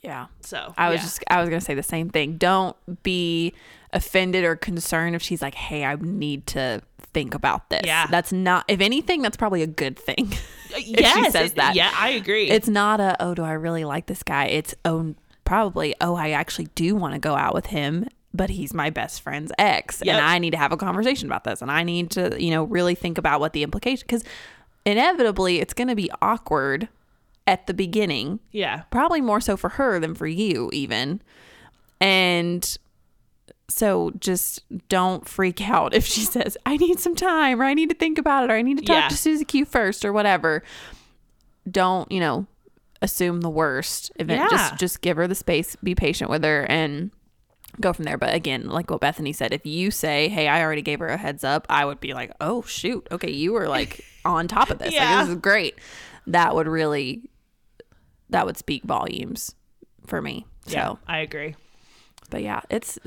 yeah. 0.04 0.28
so 0.42 0.74
I 0.78 0.90
was 0.90 1.00
yeah. 1.00 1.04
just 1.04 1.24
I 1.30 1.42
was 1.42 1.50
gonna 1.50 1.62
say 1.62 1.74
the 1.74 1.84
same 1.84 2.10
thing. 2.10 2.38
Don't 2.38 2.76
be 3.04 3.54
offended 3.94 4.44
or 4.44 4.56
concerned 4.56 5.16
if 5.16 5.22
she's 5.22 5.42
like, 5.42 5.56
"Hey, 5.56 5.84
I 5.84 5.96
need 5.96 6.48
to 6.48 6.82
think 7.14 7.34
about 7.34 7.70
this." 7.70 7.82
Yeah. 7.84 8.08
that's 8.08 8.32
not. 8.32 8.66
If 8.68 8.80
anything, 8.80 9.22
that's 9.22 9.38
probably 9.38 9.64
a 9.64 9.68
good 9.68 9.98
thing. 9.98 10.34
yes, 10.78 11.32
says 11.34 11.52
it- 11.52 11.56
that. 11.56 11.76
Yeah, 11.76 11.92
I 11.96 12.10
agree. 12.10 12.50
it's 12.50 12.68
not 12.68 13.00
a 13.00 13.22
oh, 13.22 13.34
do 13.34 13.44
I 13.44 13.54
really 13.54 13.86
like 13.86 14.06
this 14.06 14.24
guy? 14.24 14.46
It's 14.46 14.76
oh, 14.86 15.16
probably 15.44 15.96
oh, 16.00 16.16
I 16.16 16.32
actually 16.32 16.68
do 16.76 16.96
want 16.96 17.14
to 17.14 17.20
go 17.20 17.36
out 17.36 17.54
with 17.54 17.68
him, 17.68 18.08
but 18.38 18.50
he's 18.52 18.74
my 18.74 18.90
best 18.90 19.22
friend's 19.22 19.52
ex, 19.58 20.02
Yep. 20.06 20.16
and 20.16 20.26
I 20.26 20.38
need 20.38 20.52
to 20.52 20.58
have 20.58 20.72
a 20.72 20.78
conversation 20.78 21.28
about 21.28 21.44
this, 21.44 21.62
and 21.62 21.70
I 21.72 21.84
need 21.84 22.12
to 22.12 22.42
you 22.42 22.52
know 22.52 22.64
really 22.64 22.96
think 22.96 23.18
about 23.18 23.40
what 23.40 23.54
the 23.54 23.64
implication 23.64 24.06
because 24.08 24.24
inevitably 24.86 25.60
it's 25.60 25.74
gonna 25.74 25.96
be 25.96 26.10
awkward 26.22 26.88
at 27.46 27.66
the 27.68 27.74
beginning 27.74 28.40
yeah. 28.52 28.84
probably 28.92 29.22
more 29.22 29.40
so 29.42 29.56
for 29.58 29.70
her 29.70 30.00
than 30.00 30.14
for 30.16 30.28
you 30.28 30.70
even 30.74 31.22
and 32.00 32.78
so 33.70 34.12
just 34.20 34.62
don't 34.90 35.28
freak 35.28 35.62
out 35.68 35.94
if 35.94 36.06
she 36.06 36.22
says 36.36 36.58
i 36.66 36.78
need 36.78 37.00
some 37.00 37.16
time 37.16 37.62
or 37.62 37.66
i 37.66 37.74
need 37.74 37.90
to 37.90 37.96
think 37.96 38.18
about 38.18 38.44
it 38.46 38.52
or 38.52 38.56
i 38.56 38.62
need 38.62 38.78
to 38.78 38.84
talk 38.84 38.96
Yeah. 39.04 39.08
to 39.10 39.18
susie 39.18 39.46
q 39.46 39.66
first 39.66 40.04
or 40.06 40.12
whatever 40.14 40.64
don't 41.70 42.10
you 42.12 42.20
know 42.20 42.48
assume 43.02 43.42
the 43.42 43.50
worst 43.50 44.12
event 44.18 44.42
Yeah. 44.42 44.50
just 44.58 44.78
just 44.80 45.02
give 45.02 45.18
her 45.18 45.28
the 45.28 45.36
space 45.36 45.76
be 45.84 45.96
patient 45.96 46.30
with 46.30 46.44
her 46.44 46.64
and 46.70 47.12
go 47.80 47.94
from 47.94 48.06
there 48.06 48.18
but 48.18 48.34
again 48.34 48.68
like 48.68 48.90
what 48.90 49.00
bethany 49.02 49.32
said 49.32 49.54
if 49.54 49.66
you 49.66 49.92
say 49.92 50.28
hey 50.30 50.48
i 50.48 50.62
already 50.64 50.82
gave 50.82 51.00
her 51.00 51.08
a 51.10 51.18
heads 51.18 51.44
up 51.44 51.66
i 51.70 51.86
would 51.86 52.00
be 52.00 52.14
like 52.14 52.32
oh 52.42 52.62
shoot 52.64 53.08
okay 53.12 53.32
you 53.32 53.54
were 53.54 53.68
like 53.68 54.04
on 54.26 54.48
top 54.48 54.70
of 54.72 54.80
this 54.80 54.94
Yeah. 54.94 55.16
like 55.18 55.26
this 55.26 55.36
is 55.36 55.42
great 55.42 55.76
that 56.26 56.56
would 56.56 56.68
really 56.68 57.30
that 58.30 58.46
would 58.46 58.58
speak 58.58 58.84
volumes 58.84 59.56
for 60.06 60.22
me. 60.22 60.46
So, 60.66 60.74
Yeah, 60.74 60.94
I 61.08 61.20
agree. 61.20 61.56
but 62.30 62.42
yeah, 62.44 62.60
it's 62.70 63.00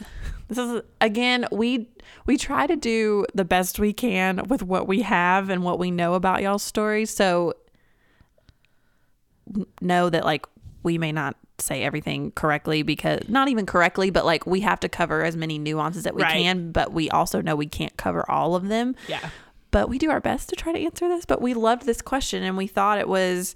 this 0.48 0.56
is 0.56 0.80
again 1.02 1.46
we 1.52 1.88
we 2.26 2.38
try 2.38 2.66
to 2.66 2.74
do 2.76 3.26
the 3.34 3.44
best 3.44 3.78
we 3.78 3.92
can 3.92 4.46
with 4.48 4.62
what 4.62 4.88
we 4.88 5.02
have 5.02 5.50
and 5.50 5.62
what 5.62 5.78
we 5.78 5.90
know 5.90 6.14
about 6.14 6.40
y'all's 6.42 6.62
stories. 6.62 7.10
So 7.10 7.52
know 9.80 10.08
that 10.10 10.24
like 10.24 10.46
we 10.82 10.96
may 10.98 11.12
not 11.12 11.36
say 11.60 11.82
everything 11.82 12.32
correctly 12.32 12.82
because 12.82 13.28
not 13.28 13.48
even 13.48 13.66
correctly, 13.66 14.10
but 14.10 14.24
like 14.24 14.46
we 14.46 14.60
have 14.60 14.80
to 14.80 14.88
cover 14.88 15.22
as 15.24 15.36
many 15.36 15.58
nuances 15.58 16.02
that 16.04 16.14
we 16.14 16.22
Right. 16.22 16.32
can, 16.42 16.72
but 16.72 16.92
we 16.92 17.10
also 17.10 17.40
know 17.40 17.54
we 17.56 17.66
can't 17.66 17.96
cover 17.96 18.28
all 18.30 18.54
of 18.54 18.68
them 18.68 18.96
Yeah. 19.08 19.28
but 19.70 19.88
we 19.88 19.98
do 19.98 20.10
our 20.10 20.20
best 20.20 20.48
to 20.50 20.56
try 20.56 20.72
to 20.72 20.78
answer 20.78 21.08
this. 21.08 21.24
But 21.26 21.40
we 21.40 21.54
loved 21.54 21.86
this 21.86 22.02
question 22.02 22.42
and 22.42 22.56
we 22.56 22.66
thought 22.66 22.98
it 22.98 23.08
was 23.08 23.54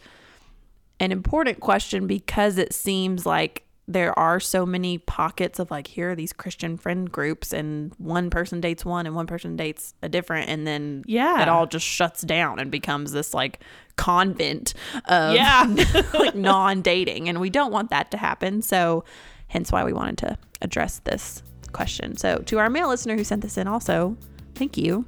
an 1.01 1.11
important 1.13 1.61
question 1.61 2.07
because 2.07 2.57
it 2.59 2.73
seems 2.73 3.27
like 3.27 3.63
there 3.87 4.19
are 4.19 4.41
so 4.41 4.65
many 4.65 4.97
pockets 4.97 5.59
of 5.59 5.71
like 5.71 5.87
here 5.87 6.13
are 6.13 6.15
these 6.15 6.33
Christian 6.33 6.77
friend 6.79 7.11
groups 7.13 7.53
and 7.53 7.93
one 7.99 8.31
person 8.31 8.61
dates 8.61 8.83
one 8.85 9.05
and 9.07 9.15
one 9.15 9.27
person 9.27 9.57
dates 9.57 9.93
a 10.03 10.09
different 10.09 10.49
and 10.49 10.67
then 10.67 11.03
Yeah. 11.07 11.43
it 11.43 11.49
all 11.49 11.67
just 11.67 11.85
shuts 11.87 12.23
down 12.23 12.59
and 12.59 12.71
becomes 12.71 13.13
this 13.13 13.35
like 13.35 13.61
convent 13.97 14.73
of 15.05 15.35
Yeah. 15.35 15.65
like 16.15 16.35
non-dating 16.35 17.29
and 17.29 17.41
we 17.41 17.51
don't 17.51 17.73
want 17.73 17.91
that 17.91 18.11
to 18.13 18.17
happen 18.17 18.63
so 18.63 19.05
hence 19.49 19.71
why 19.71 19.85
we 19.85 19.93
wanted 19.93 20.19
to 20.19 20.39
address 20.63 21.01
this 21.05 21.43
question 21.73 22.17
so 22.17 22.39
to 22.47 22.59
our 22.59 22.71
male 22.71 22.89
listener 22.89 23.17
who 23.17 23.25
sent 23.25 23.43
this 23.43 23.59
in 23.59 23.67
also 23.69 24.17
thank 24.55 24.77
you 24.79 25.05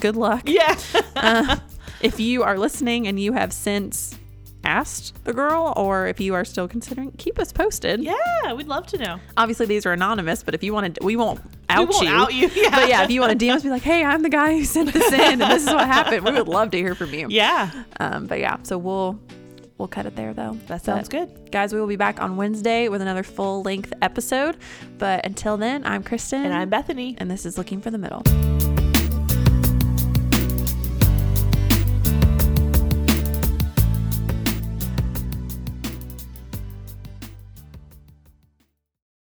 good 0.00 0.16
luck 0.16 0.42
Yeah. 0.46 0.76
Uh, 1.16 1.56
if 2.00 2.20
you 2.20 2.42
are 2.44 2.56
listening 2.58 3.08
and 3.08 3.18
you 3.18 3.32
have 3.32 3.52
since 3.52 4.17
asked 4.64 5.24
the 5.24 5.32
girl 5.32 5.72
or 5.76 6.06
if 6.08 6.20
you 6.20 6.34
are 6.34 6.44
still 6.44 6.66
considering 6.68 7.10
keep 7.12 7.38
us 7.38 7.52
posted 7.52 8.02
yeah, 8.02 8.52
we'd 8.54 8.66
love 8.66 8.86
to 8.86 8.98
know. 8.98 9.18
obviously 9.36 9.64
these 9.66 9.86
are 9.86 9.92
anonymous 9.92 10.42
but 10.42 10.54
if 10.54 10.62
you 10.62 10.72
want 10.74 10.94
to 10.96 11.04
we 11.04 11.16
won't 11.16 11.40
out 11.68 11.80
you. 11.80 11.86
we 11.86 11.92
won't 11.94 12.04
you 12.04 12.14
out 12.14 12.34
you. 12.56 12.62
Yeah. 12.62 12.70
but 12.70 12.88
yeah 12.88 13.02
if 13.04 13.10
you 13.10 13.20
want 13.20 13.38
to 13.38 13.46
dm 13.46 13.54
us 13.54 13.62
be 13.62 13.70
like 13.70 13.82
hey 13.82 14.04
i'm 14.04 14.22
the 14.22 14.28
guy 14.28 14.58
who 14.58 14.64
sent 14.64 14.92
this 14.92 15.12
in 15.12 15.20
and 15.20 15.40
this 15.40 15.62
is 15.62 15.68
what 15.72 15.86
happened 15.86 16.24
we 16.24 16.32
would 16.32 16.48
love 16.48 16.70
to 16.72 16.76
hear 16.78 16.94
from 16.94 17.14
you 17.14 17.26
Yeah. 17.30 17.70
um 18.00 18.26
but 18.26 18.40
yeah 18.40 18.56
so 18.64 18.76
we'll 18.78 19.18
we'll 19.78 19.88
cut 19.88 20.06
it 20.06 20.16
there 20.16 20.34
though 20.34 20.52
That 20.66 20.68
But, 20.68 20.84
sounds 20.84 21.08
good. 21.08 21.50
guys 21.52 21.72
we 21.72 21.80
will 21.80 21.86
be 21.86 21.96
back 21.96 22.20
on 22.20 22.36
wednesday 22.36 22.88
with 22.88 23.00
another 23.00 23.22
full 23.22 23.62
length 23.62 23.92
episode 24.02 24.56
but 24.98 25.24
until 25.24 25.56
then 25.56 25.86
i'm 25.86 26.02
kristen 26.02 26.44
And 26.44 26.52
I'm 26.52 26.68
Bethany. 26.68 27.14
and 27.18 27.30
this 27.30 27.46
is 27.46 27.56
looking 27.56 27.80
for 27.80 27.90
the 27.90 27.98
middle 27.98 28.22